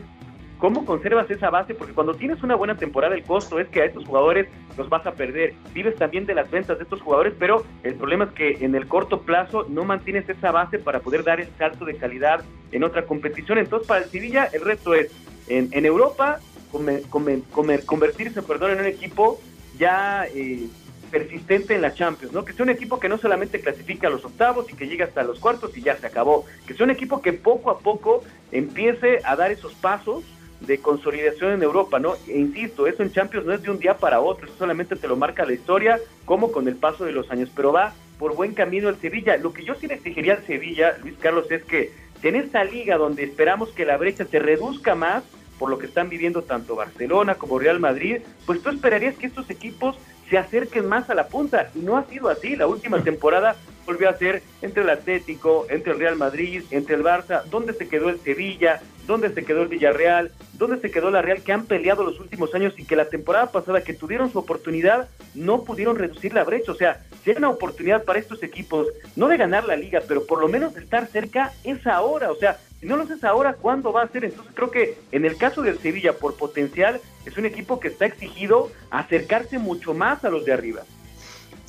[0.62, 1.74] ¿Cómo conservas esa base?
[1.74, 4.46] Porque cuando tienes una buena temporada, el costo es que a estos jugadores
[4.78, 5.54] los vas a perder.
[5.74, 8.86] Vives también de las ventas de estos jugadores, pero el problema es que en el
[8.86, 13.06] corto plazo no mantienes esa base para poder dar el salto de calidad en otra
[13.06, 13.58] competición.
[13.58, 15.10] Entonces, para el Sevilla, el reto es
[15.48, 16.38] en, Europa
[16.70, 19.40] convertirse perdón, en un equipo
[19.80, 20.68] ya eh,
[21.10, 22.44] persistente en la Champions, ¿no?
[22.44, 25.24] Que sea un equipo que no solamente clasifica a los octavos y que llegue hasta
[25.24, 28.22] los cuartos y ya se acabó, que sea un equipo que poco a poco
[28.52, 30.22] empiece a dar esos pasos
[30.66, 32.14] de consolidación en Europa, ¿no?
[32.26, 35.08] E insisto, eso en Champions no es de un día para otro, eso solamente te
[35.08, 38.54] lo marca la historia, como con el paso de los años, pero va por buen
[38.54, 39.36] camino el Sevilla.
[39.36, 42.96] Lo que yo sí le exigiría al Sevilla, Luis Carlos, es que en esta liga
[42.96, 45.24] donde esperamos que la brecha se reduzca más,
[45.58, 49.48] por lo que están viviendo tanto Barcelona como Real Madrid, pues tú esperarías que estos
[49.50, 49.96] equipos
[50.32, 52.56] se acerquen más a la punta, y no ha sido así.
[52.56, 57.04] La última temporada volvió a ser entre el Atlético, entre el Real Madrid, entre el
[57.04, 58.80] Barça, ¿dónde se quedó el Sevilla?
[59.06, 60.32] ¿Dónde se quedó el Villarreal?
[60.54, 63.52] ¿Dónde se quedó la Real que han peleado los últimos años y que la temporada
[63.52, 66.72] pasada que tuvieron su oportunidad no pudieron reducir la brecha?
[66.72, 70.24] O sea, si hay una oportunidad para estos equipos, no de ganar la liga, pero
[70.24, 72.30] por lo menos de estar cerca, es ahora.
[72.30, 74.24] O sea, si no lo haces ahora, ¿cuándo va a ser?
[74.24, 78.06] Entonces creo que en el caso del Sevilla, por potencial, es un equipo que está
[78.06, 80.82] exigido a acercarse mucho más a los de arriba.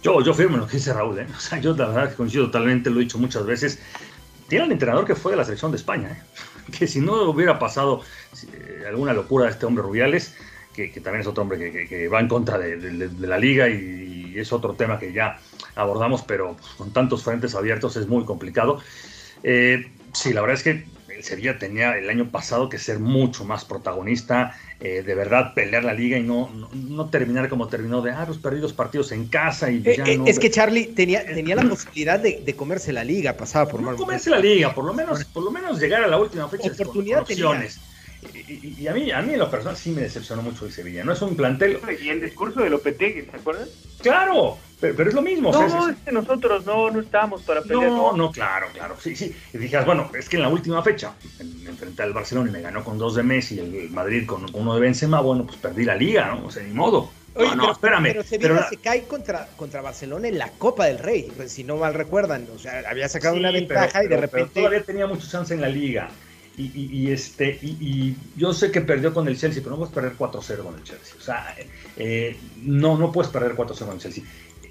[0.02, 1.28] Yo, yo firmo lo que dice Raúl, ¿eh?
[1.38, 3.80] O sea, yo la verdad que coincido totalmente, lo he dicho muchas veces.
[4.48, 6.72] Tiene un entrenador que fue de la selección de España, ¿eh?
[6.80, 8.02] que si no hubiera pasado
[8.52, 10.36] eh, alguna locura de este hombre Rubiales,
[10.74, 14.74] que, también es otro hombre que, va en contra de, la liga y, es otro
[14.74, 15.38] tema que ya
[15.76, 18.80] abordamos, pero con tantos frentes abiertos es muy complicado.
[19.44, 20.93] Eh, sí, la verdad es que
[21.24, 25.84] el Sevilla tenía el año pasado que ser mucho más protagonista, eh, de verdad pelear
[25.84, 29.72] la liga y no, no, terminar como terminó de, ah, los perdidos partidos en casa
[29.72, 33.70] y ya no, Es que Charlie tenía, tenía la posibilidad de, comerse la liga, pasaba
[33.70, 36.48] por no comerse la liga, por lo menos, por lo menos llegar a la última
[36.50, 36.72] fecha.
[36.72, 37.64] Oportunidad con,
[38.48, 41.04] y, a mí, a mí en lo personal sí me decepcionó mucho el Sevilla.
[41.04, 41.80] No es un plantel.
[42.02, 43.68] Y el discurso de Lopetegui, ¿se acuerdan?
[44.02, 45.52] Claro, pero, es lo mismo.
[45.52, 47.90] No, es, que nosotros no, no estábamos para pelear.
[47.90, 48.96] No, no, claro, claro.
[49.00, 49.34] Sí, sí.
[49.54, 52.84] Y dijeras, bueno, es que en la última fecha, enfrenté al Barcelona y me ganó
[52.84, 55.96] con dos de Messi y el Madrid con uno de Benzema, bueno, pues perdí la
[55.96, 56.48] liga, ¿no?
[56.48, 57.12] O sea, ni modo.
[57.36, 58.04] Oye, no, espérame.
[58.04, 61.78] Pero Sevilla se cae contra, contra Barcelona en la Copa del Rey, pues, si no
[61.78, 62.48] mal recuerdan.
[62.54, 64.62] O sea, había sacado una ventaja y de repente.
[64.62, 66.10] todavía tenía mucha chance en la liga.
[66.56, 70.64] Y, este, y, yo sé que perdió con el Chelsea, pero no puedes perder 4-0
[70.64, 71.16] con el Chelsea.
[71.18, 71.56] O sea,
[71.98, 74.24] eh, no, no puedes perder 4-0 con el Chelsea.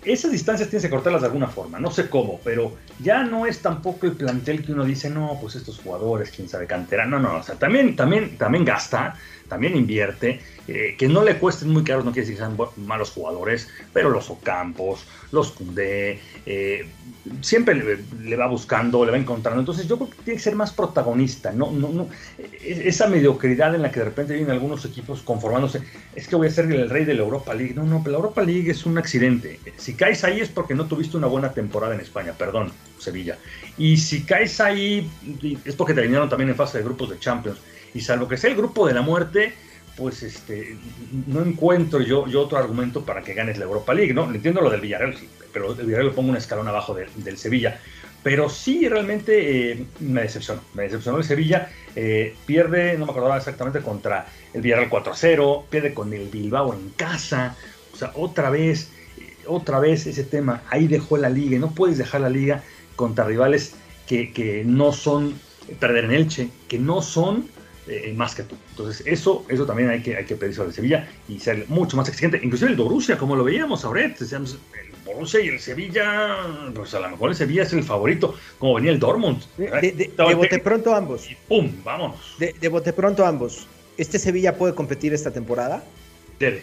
[0.04, 3.60] Esas distancias tienes que cortarlas de alguna forma, no sé cómo, pero ya no es
[3.60, 7.06] tampoco el plantel que uno dice, no, pues estos jugadores, quién sabe, cantera.
[7.06, 9.14] No, no, o sea, también, también, también gasta,
[9.52, 13.10] también invierte, eh, que no le cuesten muy caros, no quiere decir que sean malos
[13.10, 16.86] jugadores, pero los Ocampos, los Cundé, eh,
[17.42, 19.60] siempre le, va buscando, le va encontrando.
[19.60, 22.08] Entonces yo creo que tiene que ser más protagonista, no, no, no,
[22.62, 25.82] esa mediocridad en la que de repente vienen algunos equipos conformándose,
[26.16, 27.74] es que voy a ser el rey de la Europa League.
[27.74, 29.60] No, no, la Europa League es un accidente.
[29.76, 33.36] Si caes ahí es porque no tuviste una buena temporada en España, perdón, Sevilla.
[33.76, 35.10] Y si caes ahí
[35.66, 37.58] es porque te vinieron también en fase de grupos de Champions
[37.94, 39.54] y salvo que sea el grupo de la muerte,
[39.96, 40.76] pues este,
[41.26, 44.24] no encuentro yo, otro argumento para que ganes la Europa League, ¿no?
[44.32, 47.78] Entiendo lo del Villarreal, sí, pero el Villarreal lo pongo un escalón abajo del Sevilla.
[48.22, 50.62] pero sí realmente eh, me decepcionó.
[50.74, 51.70] Me decepcionó el Sevilla.
[51.96, 55.64] Eh, pierde, no me acordaba exactamente, contra el Villarreal 4-0.
[55.68, 57.56] Pierde con el Bilbao en casa.
[57.92, 60.62] O sea, otra vez, eh, otra vez ese tema.
[60.70, 61.58] Ahí dejó la liga.
[61.58, 62.62] No puedes dejar la liga
[62.96, 63.74] contra rivales
[64.06, 65.34] que, que no son
[65.80, 67.48] perder en Elche, que no son
[68.14, 68.56] más que tú.
[68.70, 72.08] Entonces, eso, eso también hay que, hay que pedirse al Sevilla y ser mucho más
[72.08, 72.40] exigente.
[72.42, 74.58] Inclusive el Borussia, como lo veíamos ahora, decíamos,
[75.04, 76.36] Borussia y el Sevilla,
[76.74, 79.42] pues a lo mejor el Sevilla es el favorito, como venía el Dortmund.
[79.56, 81.30] De, de, bote pronto ambos.
[81.30, 81.72] Y ¡Pum!
[81.84, 82.36] Vámonos.
[82.38, 83.66] De, de bote pronto ambos.
[83.96, 85.84] ¿Este Sevilla puede competir esta temporada?
[86.38, 86.62] Debe.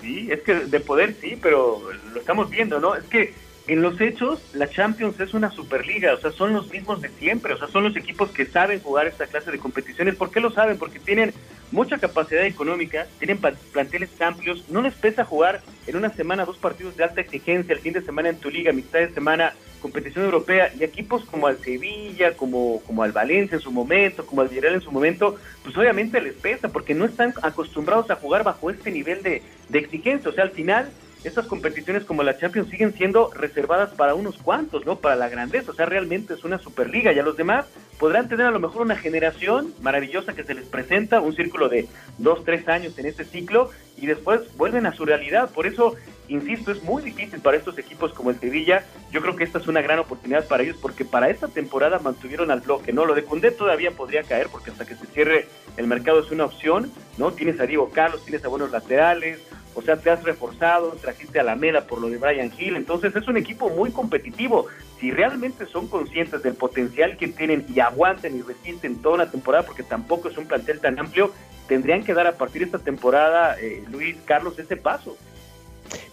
[0.00, 1.82] Sí, es que de poder sí, pero
[2.12, 2.94] lo estamos viendo, ¿no?
[2.96, 3.34] Es que
[3.66, 7.54] en los hechos, la Champions es una superliga, o sea, son los mismos de siempre,
[7.54, 10.16] o sea, son los equipos que saben jugar esta clase de competiciones.
[10.16, 10.78] ¿Por qué lo saben?
[10.78, 11.32] Porque tienen
[11.70, 16.96] mucha capacidad económica, tienen planteles amplios, no les pesa jugar en una semana dos partidos
[16.96, 20.72] de alta exigencia, el fin de semana en tu liga, mitad de semana competición europea,
[20.78, 24.74] y equipos como al Sevilla, como, como al Valencia en su momento, como al Villarreal
[24.74, 28.90] en su momento, pues obviamente les pesa, porque no están acostumbrados a jugar bajo este
[28.90, 30.90] nivel de, de exigencia, o sea, al final
[31.24, 34.96] estas competiciones como la Champions siguen siendo reservadas para unos cuantos, ¿no?
[34.96, 37.66] Para la grandeza, o sea, realmente es una superliga y a los demás
[37.98, 41.86] podrán tener a lo mejor una generación maravillosa que se les presenta, un círculo de
[42.18, 45.50] dos, tres años en ese ciclo y después vuelven a su realidad.
[45.50, 45.94] Por eso,
[46.30, 48.84] insisto, es muy difícil para estos equipos como el Sevilla.
[49.10, 52.50] Yo creo que esta es una gran oportunidad para ellos porque para esta temporada mantuvieron
[52.50, 53.04] al bloque, ¿no?
[53.04, 56.44] Lo de Cundé todavía podría caer porque hasta que se cierre el mercado es una
[56.44, 57.32] opción, ¿no?
[57.32, 59.40] Tienes a Diego Carlos, tienes a buenos laterales,
[59.74, 61.56] o sea, te has reforzado, trajiste a la
[61.86, 64.66] por lo de Brian Hill, entonces es un equipo muy competitivo.
[64.98, 69.64] Si realmente son conscientes del potencial que tienen y aguantan y resisten toda una temporada,
[69.64, 71.32] porque tampoco es un plantel tan amplio,
[71.68, 75.16] tendrían que dar a partir de esta temporada, eh, Luis Carlos, ese paso.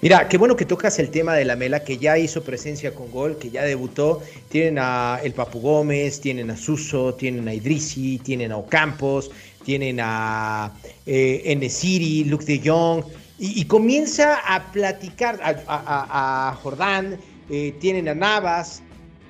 [0.02, 3.12] Mira, qué bueno que tocas el tema de la Mela, que ya hizo presencia con
[3.12, 4.22] gol, que ya debutó.
[4.50, 9.32] Tienen a el Papu Gómez, tienen a Suso, tienen a Idrisi, tienen a Ocampos,
[9.64, 10.74] tienen a
[11.06, 13.04] eh, Luke de Jong.
[13.40, 17.20] Y, comienza a platicar a, Jordán,
[17.52, 18.82] eh, tienen a Navas,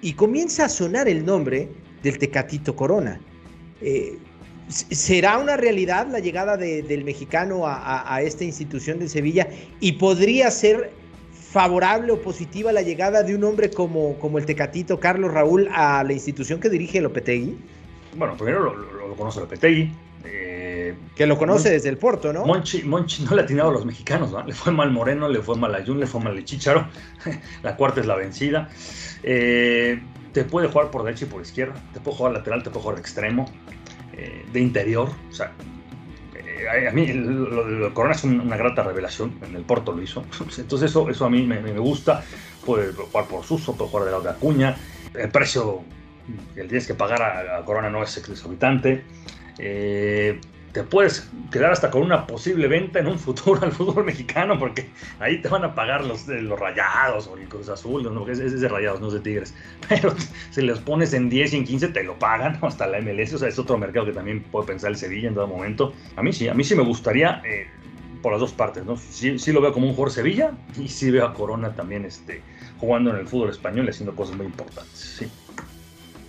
[0.01, 1.67] y comienza a sonar el nombre
[2.03, 3.19] del Tecatito Corona.
[3.81, 4.17] Eh,
[4.67, 9.47] ¿Será una realidad la llegada del mexicano a, esta institución de Sevilla?
[9.79, 10.91] ¿Y podría ser
[11.31, 16.03] favorable o positiva la llegada de un hombre como, como el Tecatito Carlos Raúl a
[16.03, 17.57] la institución que dirige Lopetegui?
[18.17, 19.91] Bueno, primero lo, lo conoce Lopetegui,
[21.15, 22.45] que lo conoce desde el Porto, ¿no?
[22.45, 24.43] Monchi, Monchi no le ha atinado a los mexicanos, ¿no?
[24.43, 26.87] Le fue mal Moreno, le fue mal a Jun, le fue mal Chicharo.
[27.63, 28.69] la cuarta es la vencida.
[29.23, 29.99] Eh,
[30.33, 32.99] te puede jugar por derecha y por izquierda, te puede jugar lateral, te puede jugar
[32.99, 33.49] extremo,
[34.17, 35.09] eh, de interior.
[35.29, 35.51] O sea,
[36.35, 39.39] eh, a mí lo Corona es una grata revelación.
[39.47, 40.23] En el Porto lo hizo.
[40.57, 42.23] Entonces, eso, eso a mí me, gusta.
[42.65, 44.75] Puede jugar por Suso, puede jugar de lado de Acuña.
[45.13, 45.83] El precio
[46.53, 49.03] que tienes que pagar a, Corona no es exorbitante.
[49.57, 50.39] Eh,
[50.77, 54.87] te puedes quedar hasta con una posible venta en un futuro al fútbol mexicano, porque
[55.19, 58.29] ahí te van a pagar los, los rayados o el Cruz Azul, ¿no?
[58.29, 59.55] es, es, de rayados, no es de tigres.
[59.89, 60.13] Pero
[60.51, 63.37] si los pones en 10 y en 15, te lo pagan hasta la MLS, o
[63.39, 65.93] sea, es otro mercado que también puede pensar el Sevilla en todo momento.
[66.15, 67.41] A mí sí, a mí sí me gustaría.
[67.43, 67.65] Eh,
[68.21, 68.97] por las dos partes, ¿no?
[68.97, 72.41] Sí, sí, lo veo como un jugador Sevilla y sí veo a Corona también este,
[72.79, 74.91] jugando en el fútbol español y haciendo cosas muy importantes.
[74.97, 75.27] Sí.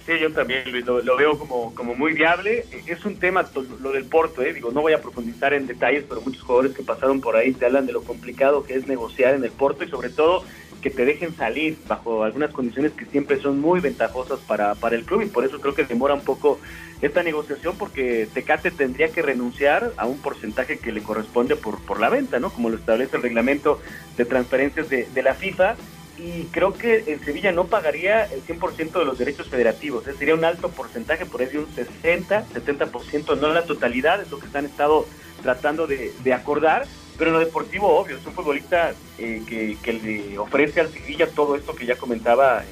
[0.08, 2.64] Sí, yo también, lo, veo como, como muy viable.
[2.86, 3.44] Es un tema,
[3.82, 4.54] lo del Porto, ¿eh?
[4.54, 7.66] digo, no voy a profundizar en detalles, pero muchos jugadores que pasaron por ahí te
[7.66, 10.44] hablan de lo complicado que es negociar en el Porto y sobre todo
[10.80, 15.04] que te dejen salir bajo algunas condiciones que siempre son muy ventajosas para, para el
[15.04, 16.58] club y por eso creo que demora un poco
[17.02, 22.00] esta negociación porque Tecate tendría que renunciar a un porcentaje que le corresponde por, por
[22.00, 22.48] la venta, ¿no?
[22.48, 23.78] Como lo establece el reglamento
[24.16, 25.76] de transferencias de, de la FIFA
[26.18, 30.14] y creo que el Sevilla no pagaría el 100% de los derechos federativos, ¿eh?
[30.18, 34.38] sería un alto porcentaje, por ahí de un 60, 70%, no la totalidad, es lo
[34.40, 35.06] que están estado
[35.42, 40.80] tratando de, acordar, pero en lo deportivo, obvio, es un futbolista eh, que, le ofrece
[40.80, 42.64] al Sevilla todo esto que ya comentaba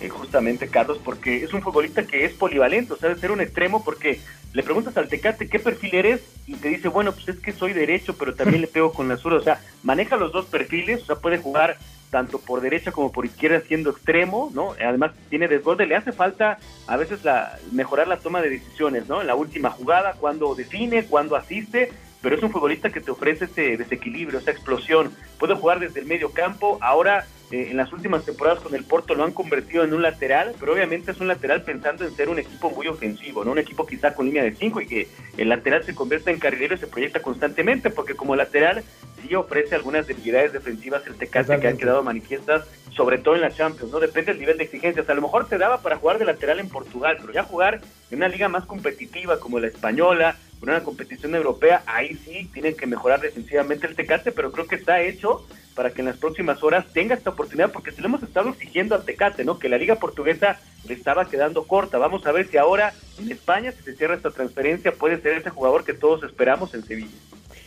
[0.00, 3.40] eh, justamente Carlos, porque es un futbolista que es polivalente, o sea, de ser un
[3.40, 4.20] extremo, porque
[4.52, 7.72] le preguntas al Tecate qué perfil eres y te dice, bueno, pues es que soy
[7.72, 11.06] derecho, pero también le pego con la zurda, o sea, maneja los dos perfiles, o
[11.06, 11.78] sea, puede jugar
[12.12, 14.74] tanto por derecha como por izquierda siendo extremo, ¿no?
[14.78, 19.22] Además tiene desborde, le hace falta a veces la, mejorar la toma de decisiones, ¿no?
[19.22, 21.90] En la última jugada, cuando define, cuando asiste,
[22.22, 25.12] pero es un futbolista que te ofrece ese desequilibrio, esa explosión.
[25.38, 29.14] Puede jugar desde el medio campo, ahora eh, en las últimas temporadas con el Porto
[29.14, 32.38] lo han convertido en un lateral, pero obviamente es un lateral pensando en ser un
[32.38, 33.52] equipo muy ofensivo, ¿no?
[33.52, 36.74] Un equipo quizá con línea de 5 y que el lateral se convierta en carrilero
[36.74, 38.82] y se proyecta constantemente, porque como lateral
[39.20, 43.50] sí ofrece algunas debilidades defensivas el Tecate que han quedado manifiestas, sobre todo en la
[43.50, 44.00] Champions, ¿no?
[44.00, 45.08] Depende del nivel de exigencias.
[45.10, 48.16] A lo mejor te daba para jugar de lateral en Portugal, pero ya jugar en
[48.16, 52.86] una liga más competitiva como la española, en una competición europea, ahí sí tienen que
[52.86, 56.86] mejorar defensivamente el Tecate, pero creo que está hecho para que en las próximas horas
[56.92, 59.58] tenga esta oportunidad, porque se lo hemos estado exigiendo al Tecate, ¿no?
[59.58, 61.98] Que la liga portuguesa le estaba quedando corta.
[61.98, 65.50] Vamos a ver si ahora en España, si se cierra esta transferencia, puede ser ese
[65.50, 67.16] jugador que todos esperamos en Sevilla.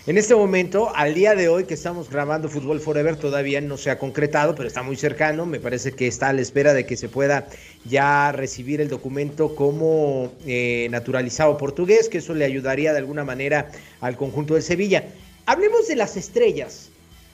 [0.07, 3.89] En este momento, al día de hoy que estamos grabando Fútbol Forever, todavía no se
[3.89, 5.47] ha concretado, pero está muy cercano.
[5.47, 7.47] Me parece que está a la espera de que se pueda
[7.85, 13.71] ya recibir el documento como eh, naturalizado portugués, que eso le ayudaría de alguna manera
[13.99, 15.05] al conjunto del Sevilla.
[15.47, 16.89] Hablemos de las estrellas.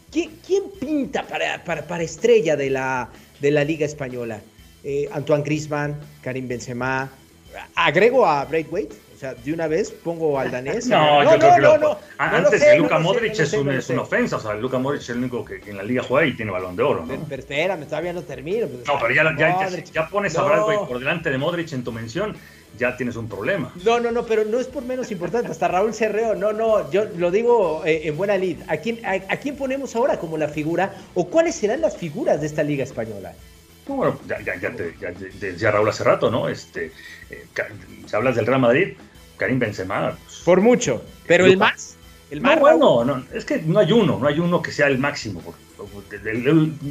[0.10, 0.30] ¿Quién,
[0.80, 3.10] pinta para, estrella de la,
[3.42, 4.40] de la Liga Española?
[4.86, 7.12] Eh, Antoine Grisman, Karim Benzema.
[7.76, 10.88] Agrego a Braithwaite sea, de una vez pongo al danés.
[10.92, 14.02] No, no, yo creo no, que no, Antes de Luka Modric es, un, es, una
[14.02, 14.38] ofensa.
[14.38, 16.76] O sea, Luka Modric es el único que, en la liga juega y tiene balón
[16.76, 17.26] de oro, ¿no?
[17.30, 18.68] Pero, espérame, todavía no termino.
[18.68, 21.92] Pues, no, pero ya, ya, ya, pones a Bradway por delante de Modric en tu
[21.92, 22.36] mención
[22.78, 23.72] ya tienes un problema.
[23.84, 25.52] No, no, no, pero no es por menos importante.
[25.52, 28.58] Hasta Raúl Cerreo, no, no, yo lo digo eh, en buena lid.
[28.68, 32.48] ¿A quién, a, quién ponemos ahora como la figura o cuáles serán las figuras de
[32.48, 33.34] esta liga española?
[33.88, 36.48] Bueno, ya, ya, ya, te, ya, Raúl hace rato, ¿no?
[36.48, 36.92] Este,
[37.30, 37.46] eh,
[38.06, 38.94] si hablas del Real Madrid,
[39.42, 40.16] Karim Benzema.
[40.24, 41.98] Pues, Por mucho, pero el más.
[42.30, 44.86] El más no, bueno, no, es que no hay uno, no hay uno que sea
[44.86, 45.42] el máximo.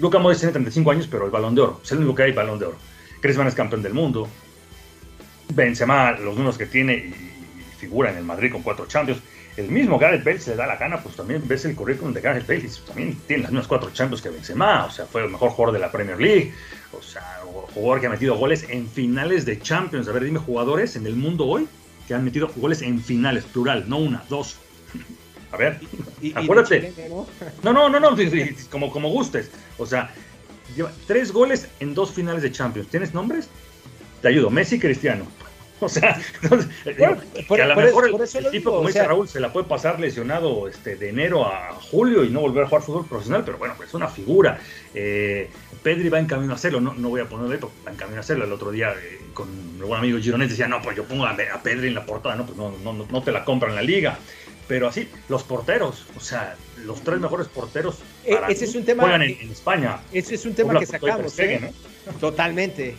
[0.00, 2.32] Luca Modric tiene 35 años, pero el balón de oro, es el único que hay
[2.32, 2.76] balón de oro.
[3.22, 4.28] Griezmann es campeón del mundo.
[5.54, 7.14] Benzema, los números que tiene y,
[7.78, 9.22] figura en el Madrid con cuatro Champions.
[9.56, 12.20] El mismo Gareth Bale se le da la gana, pues también ves el currículum de
[12.20, 15.50] Gareth Bale también tiene las mismas cuatro Champions que Benzema, o sea, fue el mejor
[15.50, 16.52] jugador de la Premier League,
[16.92, 17.40] o sea,
[17.74, 20.08] jugador que ha metido goles en finales de Champions.
[20.08, 21.68] A ver, dime jugadores en el mundo hoy
[22.10, 24.56] que han metido goles en finales, plural, no una, dos.
[25.52, 25.78] A ver,
[26.34, 26.92] acuérdate.
[27.62, 27.72] ¿no?
[27.72, 28.16] no, no, no,
[28.68, 29.48] como, como gustes.
[29.78, 30.12] O sea,
[30.74, 32.88] lleva tres goles en dos finales de Champions.
[32.88, 33.48] ¿Tienes nombres?
[34.22, 35.24] Te ayudo, Messi Cristiano.
[35.84, 36.20] O sea,
[36.84, 40.96] que a lo mejor el, tipo, como dice Raúl, se la puede pasar lesionado este,
[40.96, 43.94] de enero a julio y no volver a jugar fútbol profesional, pero bueno, pues es
[43.94, 44.60] una figura.
[44.94, 45.48] Eh,
[45.82, 48.18] Pedri va en camino a hacerlo, no, no voy a ponerle, pero va en camino
[48.18, 48.44] a hacerlo.
[48.44, 51.36] El otro día eh, con mi buen amigo Gironet decía, no, pues yo pongo a,
[51.62, 54.18] Pedri en la portada, no, pues no, no, no te la compran en la liga.
[54.68, 56.54] Pero así, los porteros, o sea,
[56.84, 59.98] los tres mejores porteros eh, ese es un tema, juegan en, España.
[60.12, 61.36] Ese es un tema que sacamos.
[61.40, 61.72] ¿eh?
[62.18, 62.96] Totalmente.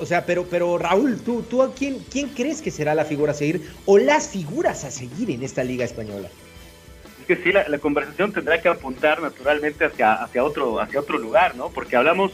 [0.00, 3.32] O, sea, pero, pero Raúl, ¿tú, tú a quién, quién crees que será la figura
[3.32, 6.28] a seguir o las figuras a seguir en esta liga española?
[7.20, 11.56] Es que sí, la, conversación tendrá que apuntar naturalmente hacia, hacia, otro, hacia otro lugar,
[11.56, 11.70] ¿no?
[11.70, 12.32] Porque hablamos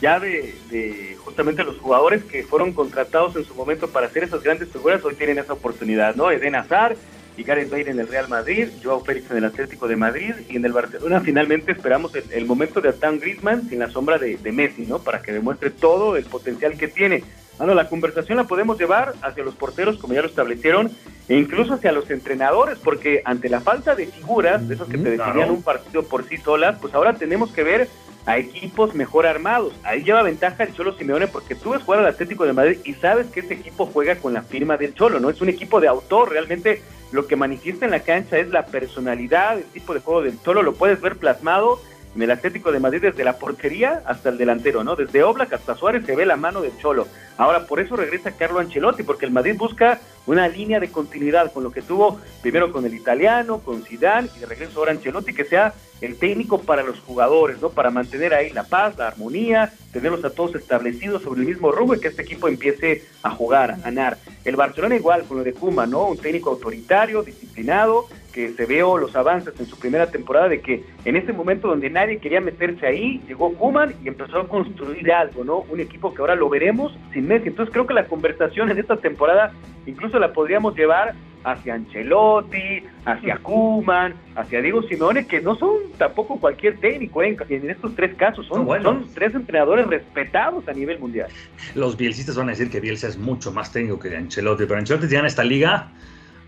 [0.00, 4.42] ya de, de, justamente los jugadores que fueron contratados en su momento para hacer esas
[4.42, 6.30] grandes figuras, hoy tienen esa oportunidad, ¿no?
[6.30, 6.96] Eden Hazard,
[7.38, 10.56] y Gareth Bale en el Real Madrid, Joao Félix en el Atlético de Madrid y
[10.56, 14.86] en el Barcelona finalmente esperamos el, momento de Antoine Griezmann sin la sombra de, Messi,
[14.86, 14.98] ¿no?
[14.98, 17.22] Para que demuestre todo el potencial que tiene.
[17.56, 20.90] Bueno, la conversación la podemos llevar hacia los porteros, como ya lo establecieron,
[21.28, 25.10] e incluso hacia los entrenadores, porque ante la falta de figuras, de esos que te
[25.10, 27.88] definían un partido por sí solas, pues ahora tenemos que ver
[28.28, 29.72] a equipos mejor armados.
[29.84, 32.92] Ahí lleva ventaja el Cholo Simeone porque tú ves jugar al Atlético de Madrid y
[32.92, 35.30] sabes que ese equipo juega con la firma del Cholo, ¿no?
[35.30, 39.56] Es un equipo de autor, realmente lo que manifiesta en la cancha es la personalidad,
[39.56, 41.80] el tipo de juego del Cholo, lo puedes ver plasmado
[42.14, 44.94] en el Atlético de Madrid desde la portería hasta el delantero, ¿no?
[44.94, 47.08] Desde Oblak hasta Suárez se ve la mano del Cholo.
[47.38, 51.62] Ahora, por eso regresa Carlo Ancelotti, porque el Madrid busca una línea de continuidad con
[51.62, 55.44] lo que tuvo primero con el italiano, con Zidane y de regreso ahora Ancelotti, que
[55.44, 57.70] sea el técnico para los jugadores, ¿no?
[57.70, 61.94] Para mantener ahí la paz, la armonía, tenerlos a todos establecidos sobre el mismo rumbo
[61.94, 64.18] y que este equipo empiece a jugar, a ganar.
[64.44, 66.06] El Barcelona igual con lo de Kuma, ¿no?
[66.06, 70.84] Un técnico autoritario, disciplinado, que se veo los avances en su primera temporada de que
[71.04, 75.44] en ese momento donde nadie quería meterse ahí, llegó Kuman y empezó a construir algo,
[75.44, 75.64] ¿no?
[75.70, 77.48] Un equipo que ahora lo veremos sin Messi.
[77.48, 79.52] Entonces creo que la conversación en esta temporada
[79.86, 81.14] incluso la podríamos llevar
[81.44, 87.36] hacia Ancelotti, hacia Kuman, hacia Diego Simeone, que no son tampoco cualquier técnico ¿eh?
[87.48, 91.28] en estos tres casos, son, son tres entrenadores respetados a nivel mundial.
[91.74, 95.08] Los bielcistas van a decir que Bielsa es mucho más técnico que Ancelotti, pero Ancelotti
[95.08, 95.90] tiene esta liga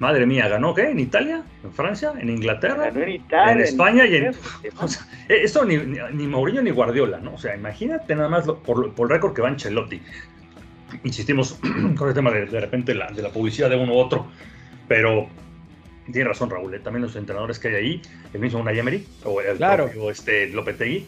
[0.00, 0.90] Madre mía, ¿ganó qué?
[0.90, 1.42] ¿En Italia?
[1.62, 2.14] ¿En Francia?
[2.18, 2.88] ¿En Inglaterra?
[2.88, 4.34] en, España y en...
[4.80, 7.34] O sea, esto ni, ni, Mourinho ni Guardiola, ¿no?
[7.34, 10.00] O sea, imagínate nada más por, por el récord que va Ancelotti.
[11.04, 11.58] Insistimos
[11.96, 14.26] con el tema de, de repente la, de la publicidad de uno u otro,
[14.88, 15.28] pero
[16.12, 16.80] tiene razón Raúl, ¿eh?
[16.80, 19.84] también los entrenadores que hay ahí, el mismo Unai o el claro.
[19.84, 21.06] propio este, Lopetegui,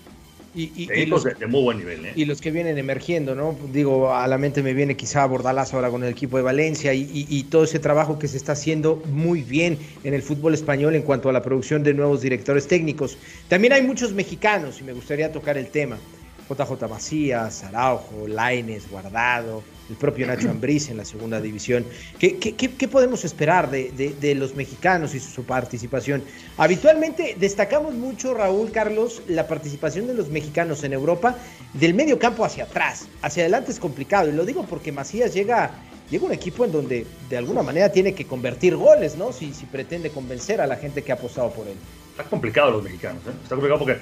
[0.55, 2.05] y, los, de, muy buen nivel.
[2.05, 2.13] ¿eh?
[2.15, 3.57] Y los que vienen emergiendo, ¿no?
[3.73, 7.47] Digo, a la mente me viene quizá Bordalás ahora con el equipo de Valencia y,
[7.51, 11.31] todo ese trabajo que se está haciendo muy bien en el fútbol español en cuanto
[11.31, 13.17] a la producción de nuevos directores técnicos.
[13.49, 15.97] También hay muchos mexicanos y me gustaría tocar el tema.
[16.49, 21.85] JJ Macías, Araujo, Laines, Guardado, el propio Nacho Ambriz en la segunda división.
[22.19, 26.23] ¿Qué, qué, podemos esperar de, los mexicanos y su, participación?
[26.57, 31.37] Habitualmente destacamos mucho, Raúl Carlos, la participación de los mexicanos en Europa
[31.75, 33.09] del medio campo hacia atrás.
[33.23, 35.71] Hacia adelante es complicado, y lo digo porque Macías llega,
[36.11, 39.33] llega un equipo en donde de alguna manera tiene que convertir goles, ¿no?
[39.33, 41.77] Si, si pretende convencer a la gente que ha apostado por él.
[42.11, 43.33] Está complicado los mexicanos, ¿eh?
[43.43, 43.99] Está complicado porque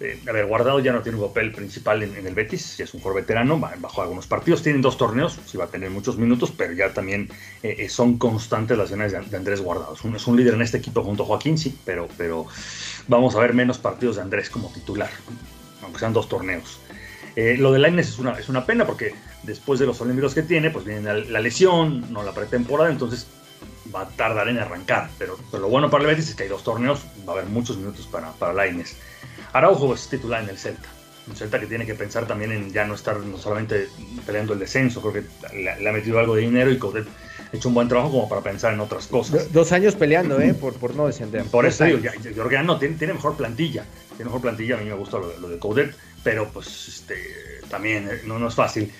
[0.00, 2.94] eh, a ver, Guardado ya no tiene un papel principal en, el Betis, ya es
[2.94, 6.52] un jugador veterano, bajo algunos partidos, tienen dos torneos, sí va a tener muchos minutos,
[6.56, 7.28] pero ya también
[7.62, 9.94] eh, eh, son constantes las escenas de, Andrés Guardado.
[9.94, 12.46] Es un, líder en este equipo junto a Joaquín, sí, pero, pero
[13.08, 15.10] vamos a ver menos partidos de Andrés como titular,
[15.82, 16.80] aunque sean dos torneos.
[17.36, 20.70] lo de Lainez es una, es una pena porque después de los olímpicos que tiene,
[20.70, 23.26] pues viene la, lesión, no la pretemporada, entonces
[23.94, 25.10] va a tardar en arrancar.
[25.18, 27.76] Pero, lo bueno para el Betis es que hay dos torneos, va a haber muchos
[27.76, 28.96] minutos para, para Lainez.
[29.52, 30.88] Araujo es titular en el Celta.
[31.26, 33.88] Un Celta que tiene que pensar también en ya no estar no solamente
[34.26, 37.68] peleando el descenso, creo que le, ha metido algo de dinero y Coudet ha hecho
[37.68, 39.52] un buen trabajo como para pensar en otras cosas.
[39.52, 40.54] dos años peleando, ¿eh?
[40.54, 41.44] Por, por no descender.
[41.44, 43.84] Por eso digo, yo creo que ya no, tiene, mejor plantilla.
[44.16, 47.16] Tiene mejor plantilla, a mí me gusta lo, de Coudet, pero pues este,
[47.68, 48.92] también eh, no, no es fácil.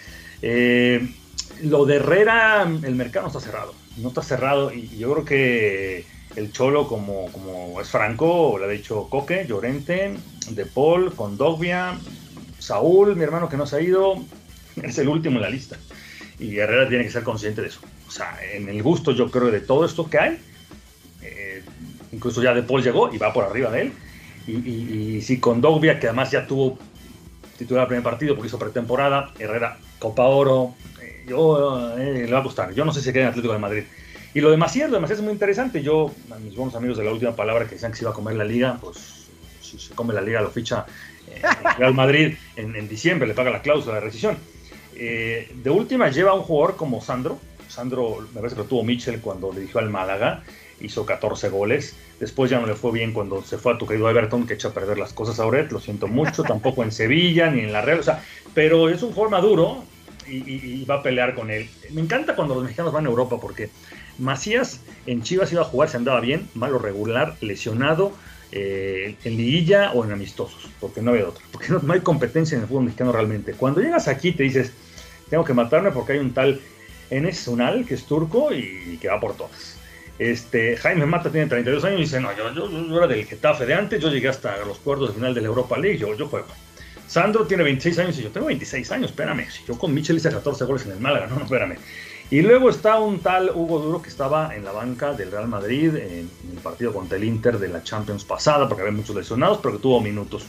[0.43, 1.15] Eh,
[1.63, 3.75] lo de Herrera, el mercado está cerrado.
[3.97, 6.05] No está cerrado y yo creo que
[6.37, 10.15] el Cholo, como, como es franco, le ha dicho Coque, Llorente,
[10.51, 11.99] De Paul, Condogbia,
[12.59, 14.15] Saúl, mi hermano que no se ha ido,
[14.83, 15.77] es el último en la lista.
[16.39, 17.81] Y Herrera tiene que ser consciente de eso.
[18.09, 20.39] O sea, en el gusto yo creo de todo esto que hay,
[21.23, 21.63] eh,
[22.13, 23.93] incluso ya De Paul llegó y va por arriba de él.
[24.47, 26.79] Y, si Condogbia, que además ya tuvo
[27.57, 30.75] titular el primer partido porque hizo pretemporada, Herrera, Copa Oro,
[31.31, 32.75] yo, eh, le va a gustar.
[32.75, 33.85] Yo no sé si queda en Atlético de Madrid.
[34.35, 35.83] Y lo de Macías, lo de es muy interesante.
[35.83, 38.15] Yo, a mis buenos amigos de la última palabra que decían que se iba a
[38.15, 39.29] comer la liga, pues
[39.61, 40.87] si se come la liga lo ficha
[41.29, 41.43] eh,
[41.79, 44.37] Real Madrid en, diciembre, le paga la cláusula de rescisión.
[44.95, 47.39] Eh, de última lleva a un jugador como Sandro.
[47.69, 50.43] Sandro, me parece que lo tuvo Mitchell cuando dirigió al Málaga,
[50.81, 51.97] hizo 14 goles.
[52.19, 54.69] Después ya no le fue bien cuando se fue a tu querido Everton, que echa
[54.69, 57.83] a perder las cosas a Oret, lo siento mucho, tampoco en Sevilla ni en la
[57.83, 58.01] Real.
[58.01, 59.85] O sea, pero es un jugador maduro
[60.31, 61.69] y, va a pelear con él.
[61.91, 63.71] Me encanta cuando los mexicanos van a Europa porque
[64.19, 68.13] Macías en Chivas iba a jugar, se andaba bien, malo regular, lesionado,
[68.53, 72.63] eh, en liguilla o en amistosos, porque no había otro, porque no, hay competencia en
[72.63, 73.53] el fútbol mexicano realmente.
[73.53, 74.73] Cuando llegas aquí te dices,
[75.29, 76.61] tengo que matarme porque hay un tal
[77.11, 79.81] Enes Unal, que es turco y que va por todas.
[80.21, 83.73] Este, Jaime Mata tiene 32 años y dice, no, yo, yo, era del Getafe de
[83.73, 86.47] antes, yo llegué hasta los cuartos de final de la Europa League, yo, yo juego.
[87.11, 90.31] Sandro tiene 26 años y yo tengo 26 años, espérame, si yo con Michel hice
[90.31, 91.77] 14 goles en el Málaga, no, no, espérame.
[92.31, 95.97] Y luego está un tal Hugo Duro que estaba en la banca del Real Madrid
[95.97, 99.75] en, el partido contra el Inter de la Champions pasada, porque había muchos lesionados, pero
[99.75, 100.47] que tuvo minutos.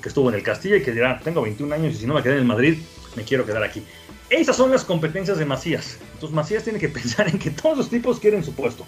[0.00, 2.22] Que estuvo en el Castilla y que dirá, tengo 21 años y si no me
[2.22, 2.78] quedé en el Madrid,
[3.16, 3.82] me quiero quedar aquí.
[4.30, 5.98] Esas son las competencias de Macías.
[6.14, 8.86] Entonces Macías tiene que pensar en que todos los tipos quieren su puesto.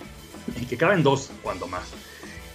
[0.60, 1.88] Y que caben dos, cuando más.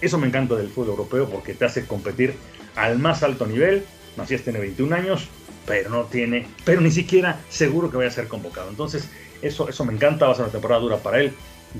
[0.00, 2.32] Eso me encanta del fútbol europeo porque te hace competir
[2.74, 3.84] al más alto nivel.
[4.16, 5.28] Macías tiene 21 años,
[5.66, 8.70] pero no tiene, pero ni siquiera seguro que vaya a ser convocado.
[8.70, 9.08] Entonces,
[9.42, 11.32] eso, eso me encanta, va a ser una temporada dura para él.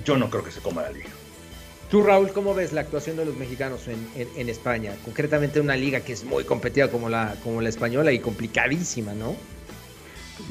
[0.04, 1.08] Yo no creo que se coma la liga.
[1.90, 4.94] Tú, Raúl, ¿cómo ves la actuación de los mexicanos en, España?
[5.04, 9.36] Concretamente una liga que es muy competida como la, como la española y complicadísima, ¿no?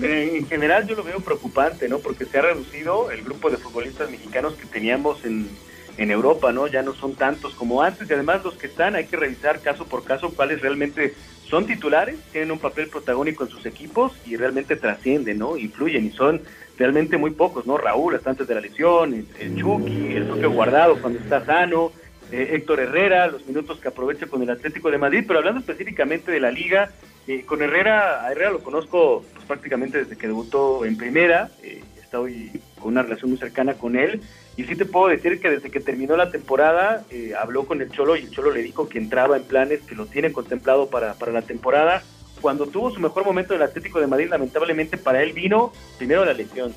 [0.02, 2.00] En general yo lo veo preocupante, ¿no?
[2.00, 5.50] Porque se ha reducido el grupo de futbolistas mexicanos que teníamos en,
[5.98, 6.68] en Europa, ¿no?
[6.68, 9.86] Ya no son tantos como antes y además los que están hay que revisar caso
[9.86, 11.14] por caso cuáles realmente
[11.50, 15.58] son titulares, tienen un papel protagónico en sus equipos y realmente trascienden, ¿no?
[15.58, 16.42] Influyen y son
[16.78, 17.78] realmente muy pocos, ¿no?
[17.78, 21.92] Raúl hasta antes de la lesión, el, Chucky, el propio Guardado cuando está sano,
[22.32, 26.32] eh, Héctor Herrera, los minutos que aprovecha con el Atlético de Madrid, pero hablando específicamente
[26.32, 26.92] de la liga,
[27.28, 31.84] eh, con Herrera, a Herrera lo conozco pues, prácticamente desde que debutó en primera, eh,
[32.02, 34.22] estoy con una relación muy cercana con él,
[34.58, 37.04] y sí te puedo decir que desde que terminó la temporada
[37.40, 40.06] habló con el Cholo y el Cholo le dijo que entraba en planes, que lo
[40.06, 42.04] tiene contemplado para, para la temporada,
[42.42, 46.26] cuando tuvo su mejor momento en el Atlético de Madrid, lamentablemente para él vino primero
[46.26, 46.74] la lesión,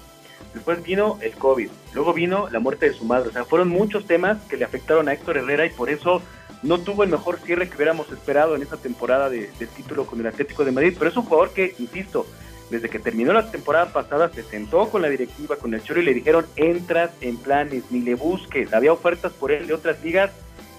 [0.54, 3.28] después vino el COVID, luego vino la muerte de su madre.
[3.28, 6.22] O sea, fueron muchos temas que le afectaron a Héctor Herrera y por eso
[6.62, 10.26] no tuvo el mejor cierre que hubiéramos esperado en esta temporada de, título con el
[10.26, 10.94] Atlético de Madrid.
[10.98, 12.26] Pero es un jugador que, insisto,
[12.70, 16.04] desde que terminó la temporada pasada se sentó con la directiva, con el Choro y
[16.04, 18.72] le dijeron, entras en planes, ni le busques.
[18.72, 20.30] Había ofertas por él de otras ligas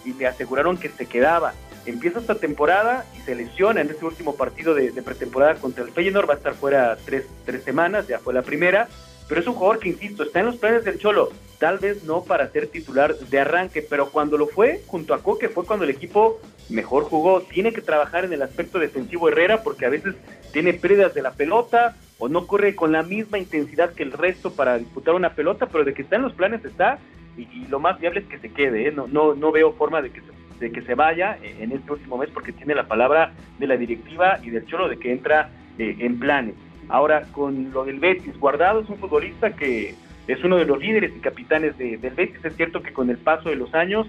[0.06, 1.54] y le aseguraron que se quedaba.
[1.86, 6.30] Empieza esta temporada y se lesiona en este último partido de, pretemporada contra el Feyenoord,
[6.30, 8.88] va a estar fuera tres, tres, semanas, ya fue la primera,
[9.30, 12.23] pero es un jugador que, insisto, está en los planes del Cholo, tal vez no
[12.23, 15.91] para ser titular de arranque, pero cuando lo fue, junto a Coque, fue cuando el
[15.91, 17.41] equipo mejor jugó.
[17.41, 20.15] Tiene que trabajar en el aspecto defensivo Herrera porque a veces
[20.51, 24.51] tiene pérdidas de la pelota o no corre con la misma intensidad que el resto
[24.51, 26.99] para disputar una pelota, pero de que está en los planes está
[27.38, 28.88] y, lo más viable es que se quede.
[28.88, 28.91] ¿eh?
[28.91, 32.17] No, no, no veo forma de que se de que se vaya en este último
[32.17, 35.95] mes porque tiene la palabra de la directiva y del Cholo de que entra eh,
[35.99, 36.55] en planes.
[36.90, 39.96] Ahora, con lo del Betis, Guardado es un futbolista que
[40.28, 42.44] es uno de los líderes y capitanes de, del Betis.
[42.44, 44.08] Es cierto que con el paso de los años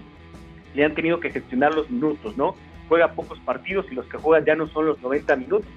[0.73, 2.55] le han tenido que gestionar los minutos, ¿no?
[2.89, 5.69] Juega pocos partidos y los que juegan ya no son los 90 minutos,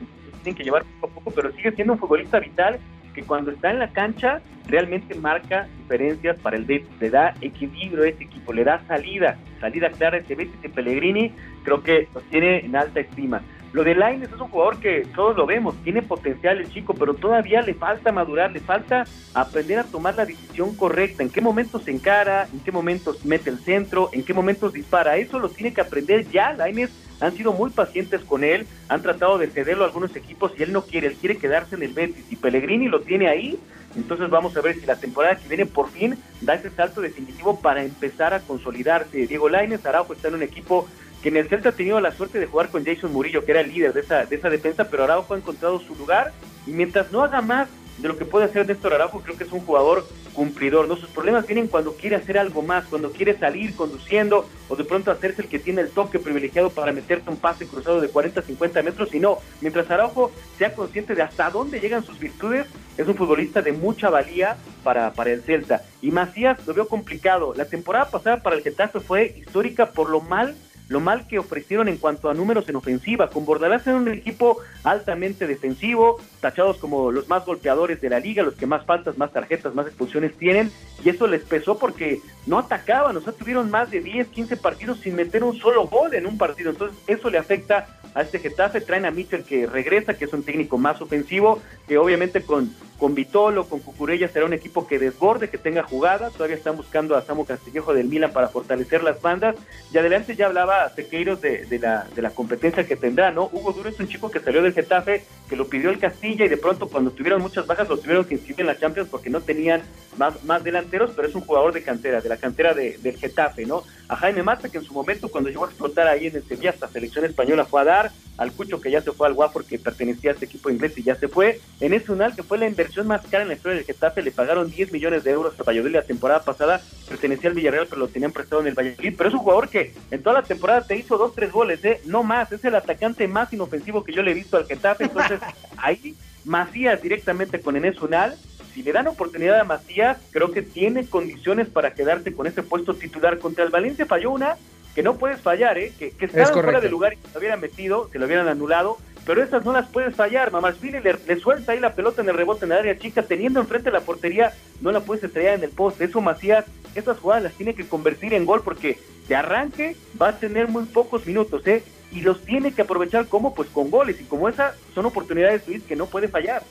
[0.43, 2.79] tienen que llevar poco a poco, pero sigue siendo un futbolista vital
[3.15, 8.05] que cuando está en la cancha realmente marca diferencias para el Betis, le da equilibrio
[8.05, 11.33] a ese equipo, le da salida, salida clara a ese Betis y Pellegrini
[11.63, 13.43] creo que los tiene en alta estima.
[13.75, 17.12] Lo de Laines es un jugador que todos lo vemos, tiene potencial el chico, pero
[17.12, 19.05] todavía le falta madurar, le falta
[19.35, 23.51] aprender a tomar la decisión correcta, en qué momentos se encara, en qué momentos mete
[23.51, 25.16] el centro, en qué momentos dispara.
[25.16, 26.53] Eso lo tiene que aprender ya.
[26.53, 30.62] Laines han sido muy pacientes con él, han tratado de cederlo a algunos equipos y
[30.62, 33.59] él no quiere, él quiere quedarse en el Betis y Pellegrini lo tiene ahí.
[33.97, 37.61] Entonces vamos a ver si la temporada que viene por fin da ese salto definitivo
[37.61, 39.27] para empezar a consolidarse.
[39.27, 40.87] Diego Laines, Araujo está en un equipo
[41.25, 43.62] que en el Celta ha tenido la suerte de jugar con Jason Murillo, que era
[43.62, 46.35] el líder de esa, de esa defensa, pero Araujo ha encontrado su lugar
[46.66, 47.66] y mientras no haga más
[47.97, 50.97] de lo que puede hacer Néstor Araujo, creo que es un jugador cumplidor, ¿no?
[50.97, 55.11] Sus problemas vienen cuando quiere hacer algo más, cuando quiere salir conduciendo o de pronto
[55.11, 58.83] hacerse el que tiene el toque privilegiado para meterte un pase cruzado de 40 50
[58.83, 62.66] metros y no, mientras Araujo sea consciente de hasta dónde llegan sus virtudes,
[62.99, 65.81] es un futbolista de mucha valía para, el Celta.
[66.03, 67.55] Y Macías lo veo complicado.
[67.57, 70.55] La temporada pasada para el Getafe fue histórica por lo mal
[70.89, 74.59] lo mal que ofrecieron en cuanto a números en ofensiva, con Bordalás en un equipo
[74.82, 79.32] altamente defensivo, tachados como los más golpeadores de la liga, los que más faltas, más
[79.32, 80.70] tarjetas, más expulsiones tienen,
[81.05, 85.01] y eso les pesó porque no atacaban, o sea, tuvieron más de 10, 15 partidos
[85.01, 88.80] sin meter un solo gol en un partido, entonces eso le afecta a este Getafe,
[88.80, 93.14] traen a Mitchell que regresa, que es un técnico más ofensivo, que obviamente con, con
[93.14, 97.22] Vitolo, con Cucurella será un equipo que desborde, que tenga jugada, todavía están buscando a
[97.22, 99.57] Samu Castillejo del Milan para fortalecer las bandas,
[99.92, 103.51] y adelante ya hablaba Sequeiros de, de, la, de la competencia que tendrá, ¿no?
[103.53, 106.49] Hugo Duro es un chico que salió del Getafe, que lo pidió el Castilla y
[106.49, 109.40] de pronto cuando tuvieron muchas bajas lo tuvieron que inscribir en la Champions porque no
[109.40, 109.82] tenían
[110.16, 113.66] más, más delanteros, pero es un jugador de cantera, de la cantera de, del Getafe,
[113.66, 113.82] ¿no?
[114.09, 116.70] A Jaime Mata, que en su momento cuando llegó a explotar ahí en el Sevilla,
[116.70, 119.78] hasta selección española fue a dar, al Cucho que ya se fue al Guafor que
[119.78, 122.66] pertenecía a este equipo inglés y ya se fue, en ese Unal que fue la
[122.85, 125.62] inversión más cara en la historia del Getafe, le pagaron 10 millones de euros a
[125.62, 129.28] Valladolid la temporada pasada, pertenecía al Villarreal pero lo tenían prestado en el Valladolid, pero
[129.28, 132.03] es un jugador que en toda la temporada te hizo dos, tres goles, ¿eh?
[132.05, 135.41] no más, es el atacante más inofensivo que yo le he visto al Getafe, entonces
[135.78, 136.14] ahí
[136.45, 138.37] Macías directamente con Enes Unal
[138.74, 142.93] si le dan oportunidad a Macías, creo que tiene condiciones para quedarse con ese puesto
[142.93, 143.39] titular.
[143.39, 144.57] Contra el Valencia falló una
[144.97, 145.93] que no puedes fallar, ¿eh?
[145.97, 148.99] que, que estaban fuera de lugar y se lo hubieran metido, se lo hubieran anulado,
[149.27, 150.53] pero esas no las puedes fallar.
[150.53, 153.61] Mamashvili le, le suelta ahí la pelota en el rebote en el área chica, teniendo
[153.61, 156.05] enfrente la portería, no la puedes estrellar en el poste.
[156.05, 156.64] Eso Macías,
[156.95, 158.99] esas jugadas las tiene que convertir en gol porque
[159.29, 161.83] de arranque va a tener muy pocos minutos, ¿eh?
[162.12, 165.83] Y los tiene que aprovechar como, pues con goles, y como esas son oportunidades, Luis,
[165.83, 166.62] que no puede fallar.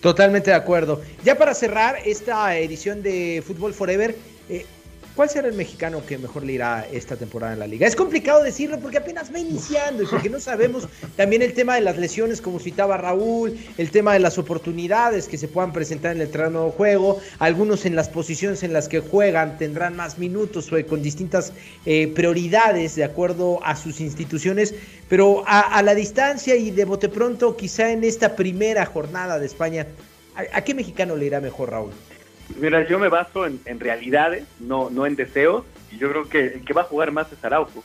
[0.00, 1.02] Totalmente de acuerdo.
[1.24, 4.16] Ya para cerrar esta edición de Fútbol Forever,
[4.48, 4.64] eh,
[5.16, 7.86] ¿cuál será el mexicano que mejor le irá esta temporada en la liga?
[7.86, 10.86] Es complicado decirlo porque apenas va iniciando y porque no sabemos
[11.16, 15.38] también el tema de las lesiones, como citaba Raúl, el tema de las oportunidades que
[15.38, 19.00] se puedan presentar en el terreno de juego, algunos en las posiciones en las que
[19.00, 21.54] juegan tendrán más minutos o con distintas
[21.86, 24.74] eh, prioridades de acuerdo a sus instituciones,
[25.08, 29.46] pero a, a, la distancia y de bote pronto, quizá en esta primera jornada de
[29.46, 29.86] España,
[30.34, 31.92] ¿a, a qué mexicano le irá mejor, Raúl?
[32.54, 36.46] Mira, yo me baso en, en, realidades, no, no en deseos, y yo creo que
[36.46, 37.82] el que va a jugar más es Araujo.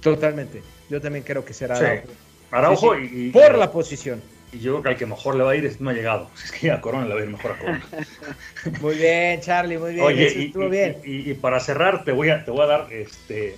[0.00, 2.06] Totalmente, yo también creo que será Araujo.
[2.06, 2.14] Sí.
[2.50, 3.16] Araujo sí, sí.
[3.16, 4.22] Y, y, por la posición.
[4.52, 6.30] Y yo creo que al que mejor le va a ir es no ha llegado.
[6.44, 7.86] Es que a Corona le va a ir mejor a Corona.
[8.80, 10.06] muy bien, Charlie, muy bien.
[10.06, 10.98] Oye, Eso y, estuvo bien.
[11.04, 13.56] Y, para cerrar, te voy a, te voy a dar este,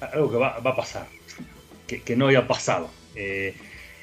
[0.00, 1.06] algo que va, va a pasar,
[1.86, 2.90] que, que, no había pasado.
[3.14, 3.54] Eh,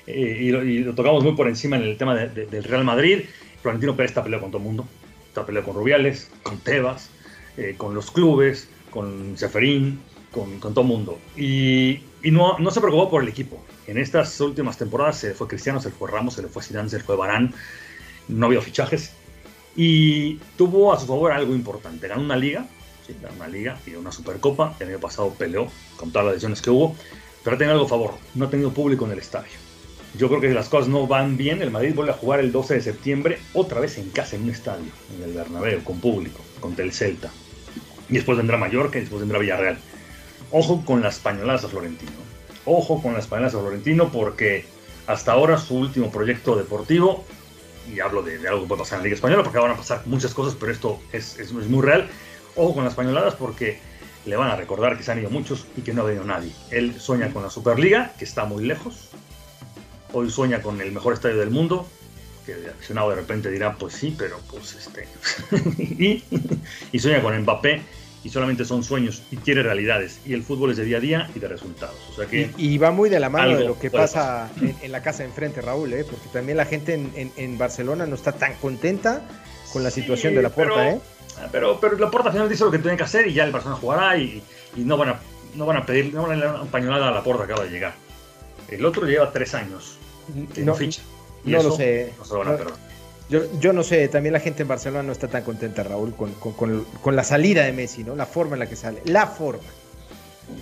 [0.07, 2.63] eh, y, lo, y, lo, tocamos muy por encima en el tema de, de, del
[2.63, 3.25] Real Madrid.
[3.61, 4.87] Florentino Pérez está peleado con todo el mundo
[5.31, 7.09] está peleado con Rubiales, con Tebas,
[7.55, 10.01] eh, con los clubes, con Seferín,
[10.31, 11.19] con, con todo mundo.
[11.37, 13.63] Y, no, no se preocupó por el equipo.
[13.87, 16.97] En estas últimas temporadas se fue Cristiano, se fue Ramos, se le fue Zidane, se
[16.97, 17.53] le fue Barán.
[18.27, 19.13] No había fichajes.
[19.73, 22.09] Y tuvo a su favor algo importante.
[22.09, 22.67] Ganó una liga,
[23.07, 24.75] sí, ganó una liga y una supercopa.
[24.81, 26.93] El año pasado peleó con todas las lesiones que hubo.
[27.43, 28.13] Pero tiene algo a favor.
[28.35, 29.70] No ha tenido público en el estadio.
[30.17, 31.61] Yo creo que las cosas no van bien.
[31.61, 34.49] El Madrid vuelve a jugar el 12 de septiembre, otra vez en casa, en un
[34.49, 37.31] estadio, en el Bernabéu, con público, contra el Celta.
[38.09, 39.77] Y después vendrá Mallorca y después vendrá Villarreal.
[40.51, 42.11] Ojo con las pañoladas a Florentino.
[42.65, 44.65] Ojo con las pañoladas a Florentino porque
[45.07, 47.25] hasta ahora su último proyecto deportivo,
[47.91, 50.03] y hablo de, algo que puede pasar en la Liga Española porque van a pasar
[50.05, 52.09] muchas cosas, pero esto es, es, es muy real.
[52.55, 53.79] Ojo con las pañoladas porque
[54.25, 56.51] le van a recordar que se han ido muchos y que no ha venido nadie.
[56.69, 59.09] Él sueña con la Superliga, que está muy lejos.
[60.13, 61.87] Hoy sueña con el mejor estadio del mundo,
[62.45, 65.07] que el aficionado de repente dirá, pues sí, pero pues este...
[66.91, 67.81] y, sueña con Mbappé,
[68.23, 70.19] y solamente son sueños y quiere realidades.
[70.25, 71.97] Y el fútbol es de día a día y de resultados.
[72.11, 74.49] O sea que y, va muy de la mano de lo que pasa
[74.81, 76.03] en, la casa de enfrente, Raúl, ¿eh?
[76.03, 79.21] porque también la gente en, Barcelona no está tan contenta
[79.73, 80.89] con la situación de la puerta.
[80.89, 81.01] ¿eh?
[81.51, 83.79] Pero, pero la puerta final dice lo que tiene que hacer y ya el Barcelona
[83.79, 84.43] jugará y,
[84.75, 85.19] no, van a,
[85.55, 87.65] no van a pedir, no van a dar una pañolada a la puerta que acaba
[87.65, 87.93] de llegar.
[88.71, 89.97] El otro lleva tres años
[90.57, 91.01] no, ficha.
[91.43, 92.13] no lo sé.
[93.29, 96.33] yo, yo, no sé, también la gente en Barcelona no está tan contenta, Raúl, con,
[96.33, 98.15] con, con, la salida de Messi, ¿no?
[98.15, 99.01] La forma en la que sale.
[99.05, 99.63] La forma.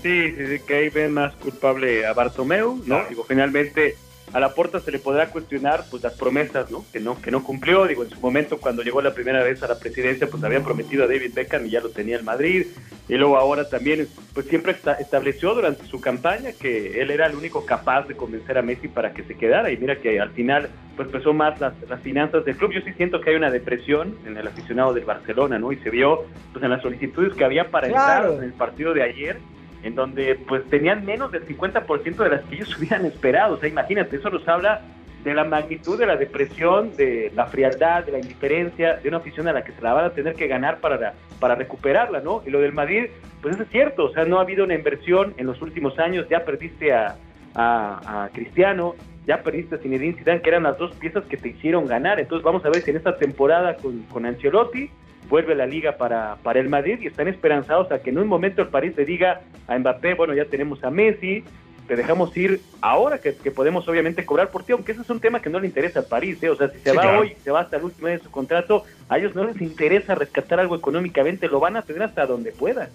[0.04, 3.04] Sí, sí, que ahí ven más culpable a Bartomeu, ¿no?
[3.10, 3.96] Digo, finalmente
[4.34, 6.86] a la puerta se le podrá cuestionar pues las promesas ¿no?
[6.92, 7.86] Que, no que no cumplió.
[7.86, 11.04] Digo en su momento cuando llegó la primera vez a la presidencia pues habían prometido
[11.04, 12.68] a David Beckham y ya lo tenía el Madrid.
[13.08, 17.66] Y luego ahora también pues siempre estableció durante su campaña que él era el único
[17.66, 19.72] capaz de convencer a Messi para que se quedara.
[19.72, 22.72] Y mira que al final pues pesó más las, las finanzas del club.
[22.72, 25.90] Yo sí siento que hay una depresión en el aficionado del Barcelona no y se
[25.90, 29.40] vio pues en las solicitudes que había para entrar en el partido de ayer
[29.84, 33.56] en donde pues tenían menos del 50% de las que ellos hubieran esperado.
[33.56, 34.82] O sea, imagínate, eso nos habla
[35.24, 39.48] de la magnitud de la depresión, de la frialdad, de la indiferencia, de una afición
[39.48, 42.42] a la que se la van a tener que ganar para, para recuperarla, ¿no?
[42.46, 43.08] Y lo del Madrid,
[43.42, 46.28] pues eso es cierto, o sea, no ha habido una inversión en los últimos años,
[46.30, 47.18] ya perdiste a,
[47.54, 48.96] a, Cristiano,
[49.28, 52.44] ya perdiste a Zinedine Zidane, que eran las dos piezas que te hicieron ganar, entonces
[52.44, 54.90] vamos a ver si en esta temporada con, con Ancelotti
[55.30, 58.62] vuelve la liga para, para el Madrid y están esperanzados a que en un momento
[58.62, 61.44] el París le diga a Mbappé, bueno, ya tenemos a Messi,
[61.88, 65.42] te dejamos ir ahora que, podemos obviamente cobrar por ti, aunque ese es un tema
[65.42, 66.50] que no le interesa al París, ¿eh?
[66.50, 69.18] o sea, si se va hoy, se va hasta el último de su contrato, a
[69.18, 72.90] ellos no les interesa rescatar algo económicamente, lo van a tener hasta donde puedan.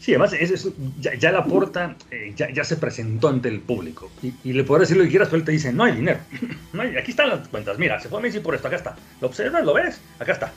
[0.00, 0.68] Sí, además es,
[1.00, 5.04] ya, la porta eh, ya, se presentó ante el público y, le podrás decir lo
[5.04, 6.18] que quieras, pero él te dice, no hay dinero,
[6.72, 9.28] no hay, aquí están las cuentas, mira, se fue Messi por esto, acá está, lo
[9.28, 10.52] observas, lo ves, acá está.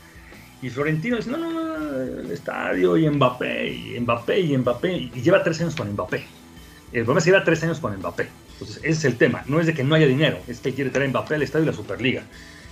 [0.62, 5.22] Y Florentino dice, no, no, no, el estadio y Mbappé, y Mbappé, y Mbappé, y
[5.22, 6.26] lleva tres años con Mbappé.
[6.92, 8.28] El problema es que lleva tres años con Mbappé.
[8.54, 9.44] Entonces, ese es el tema.
[9.46, 11.68] No es de que no haya dinero, es que quiere traer Mbappé al estadio y
[11.68, 12.24] la Superliga.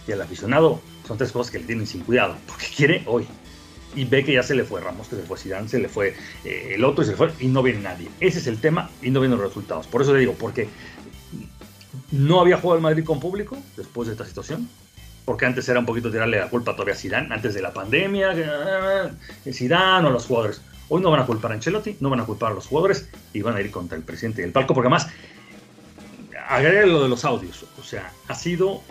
[0.05, 3.25] Y al aficionado son tres cosas que le tienen sin cuidado, porque quiere hoy.
[3.95, 5.87] Y ve que ya se le fue Ramos, que se le fue Zidane, se le
[5.87, 6.13] fue
[6.43, 8.09] eh, el otro y se le fue, y no viene nadie.
[8.19, 9.87] Ese es el tema y no vienen los resultados.
[9.87, 10.67] Por eso le digo, porque
[12.11, 14.67] no había jugado el Madrid con público después de esta situación
[15.27, 18.31] porque antes era un poquito tirarle la culpa todavía a Zidane, antes de la pandemia,
[18.33, 20.61] eh, Zidane o los jugadores.
[20.87, 23.41] Hoy no van a culpar a Ancelotti, no van a culpar a los jugadores y
[23.41, 25.09] van a ir contra el presidente del palco, porque además,
[26.47, 28.81] agregue lo de los audios, o sea, ha sido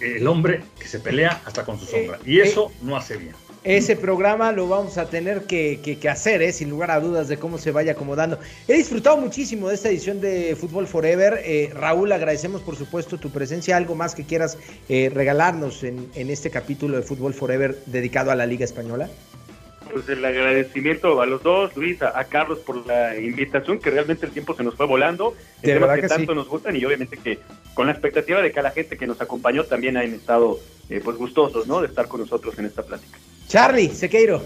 [0.00, 3.94] el hombre que se pelea hasta con su sombra, y eso no hace bien ese
[3.94, 6.52] programa lo vamos a tener que, hacer, ¿eh?
[6.52, 8.38] sin lugar a dudas de cómo se vaya acomodando.
[8.66, 11.40] He disfrutado muchísimo de esta edición de Fútbol Forever.
[11.44, 13.76] Eh, Raúl, agradecemos por supuesto tu presencia.
[13.76, 14.56] ¿Algo más que quieras
[14.88, 19.10] eh, regalarnos en, este capítulo de Fútbol Forever dedicado a la Liga Española?
[19.92, 24.32] Pues el agradecimiento a los dos, Luis, a, Carlos por la invitación, que realmente el
[24.32, 25.34] tiempo se nos fue volando.
[25.60, 27.40] De verdad que, tanto nos gustan y obviamente que
[27.74, 30.60] con la expectativa de que a la gente que nos acompañó también hayan estado
[31.04, 31.80] pues gustosos ¿no?
[31.80, 33.18] de estar con nosotros en esta plática.
[33.50, 34.40] Charlie, Sequeiro.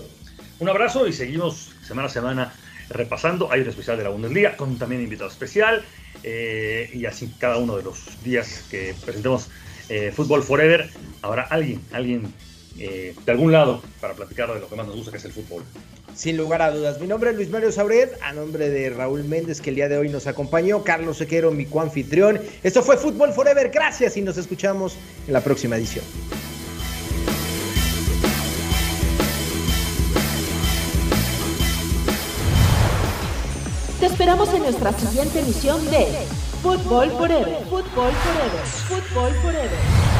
[0.60, 2.54] Un abrazo y seguimos semana a semana
[2.88, 3.52] repasando.
[3.52, 5.84] Hay un especial de la Bundesliga con también invitado especial.
[6.22, 9.50] Eh, y así cada uno de los días que presentemos
[9.90, 10.88] eh, Fútbol Forever,
[11.20, 12.32] habrá alguien, alguien
[12.78, 15.32] eh, de algún lado para platicar de lo que más nos gusta, que es el
[15.32, 15.64] fútbol.
[16.14, 16.98] Sin lugar a dudas.
[16.98, 19.98] Mi nombre es Luis Mario Sauret, a nombre de Raúl Méndez, que el día de
[19.98, 22.40] hoy nos acompañó, Carlos Sequero, mi coanfitrión.
[22.62, 23.68] Esto fue Fútbol Forever.
[23.68, 24.96] Gracias y nos escuchamos
[25.26, 26.06] en la próxima edición.
[34.04, 36.26] Te esperamos en nuestra siguiente emisión de
[36.62, 37.64] Fútbol Forever.
[37.70, 38.66] Fútbol Forever.
[38.86, 40.13] Fútbol Forever.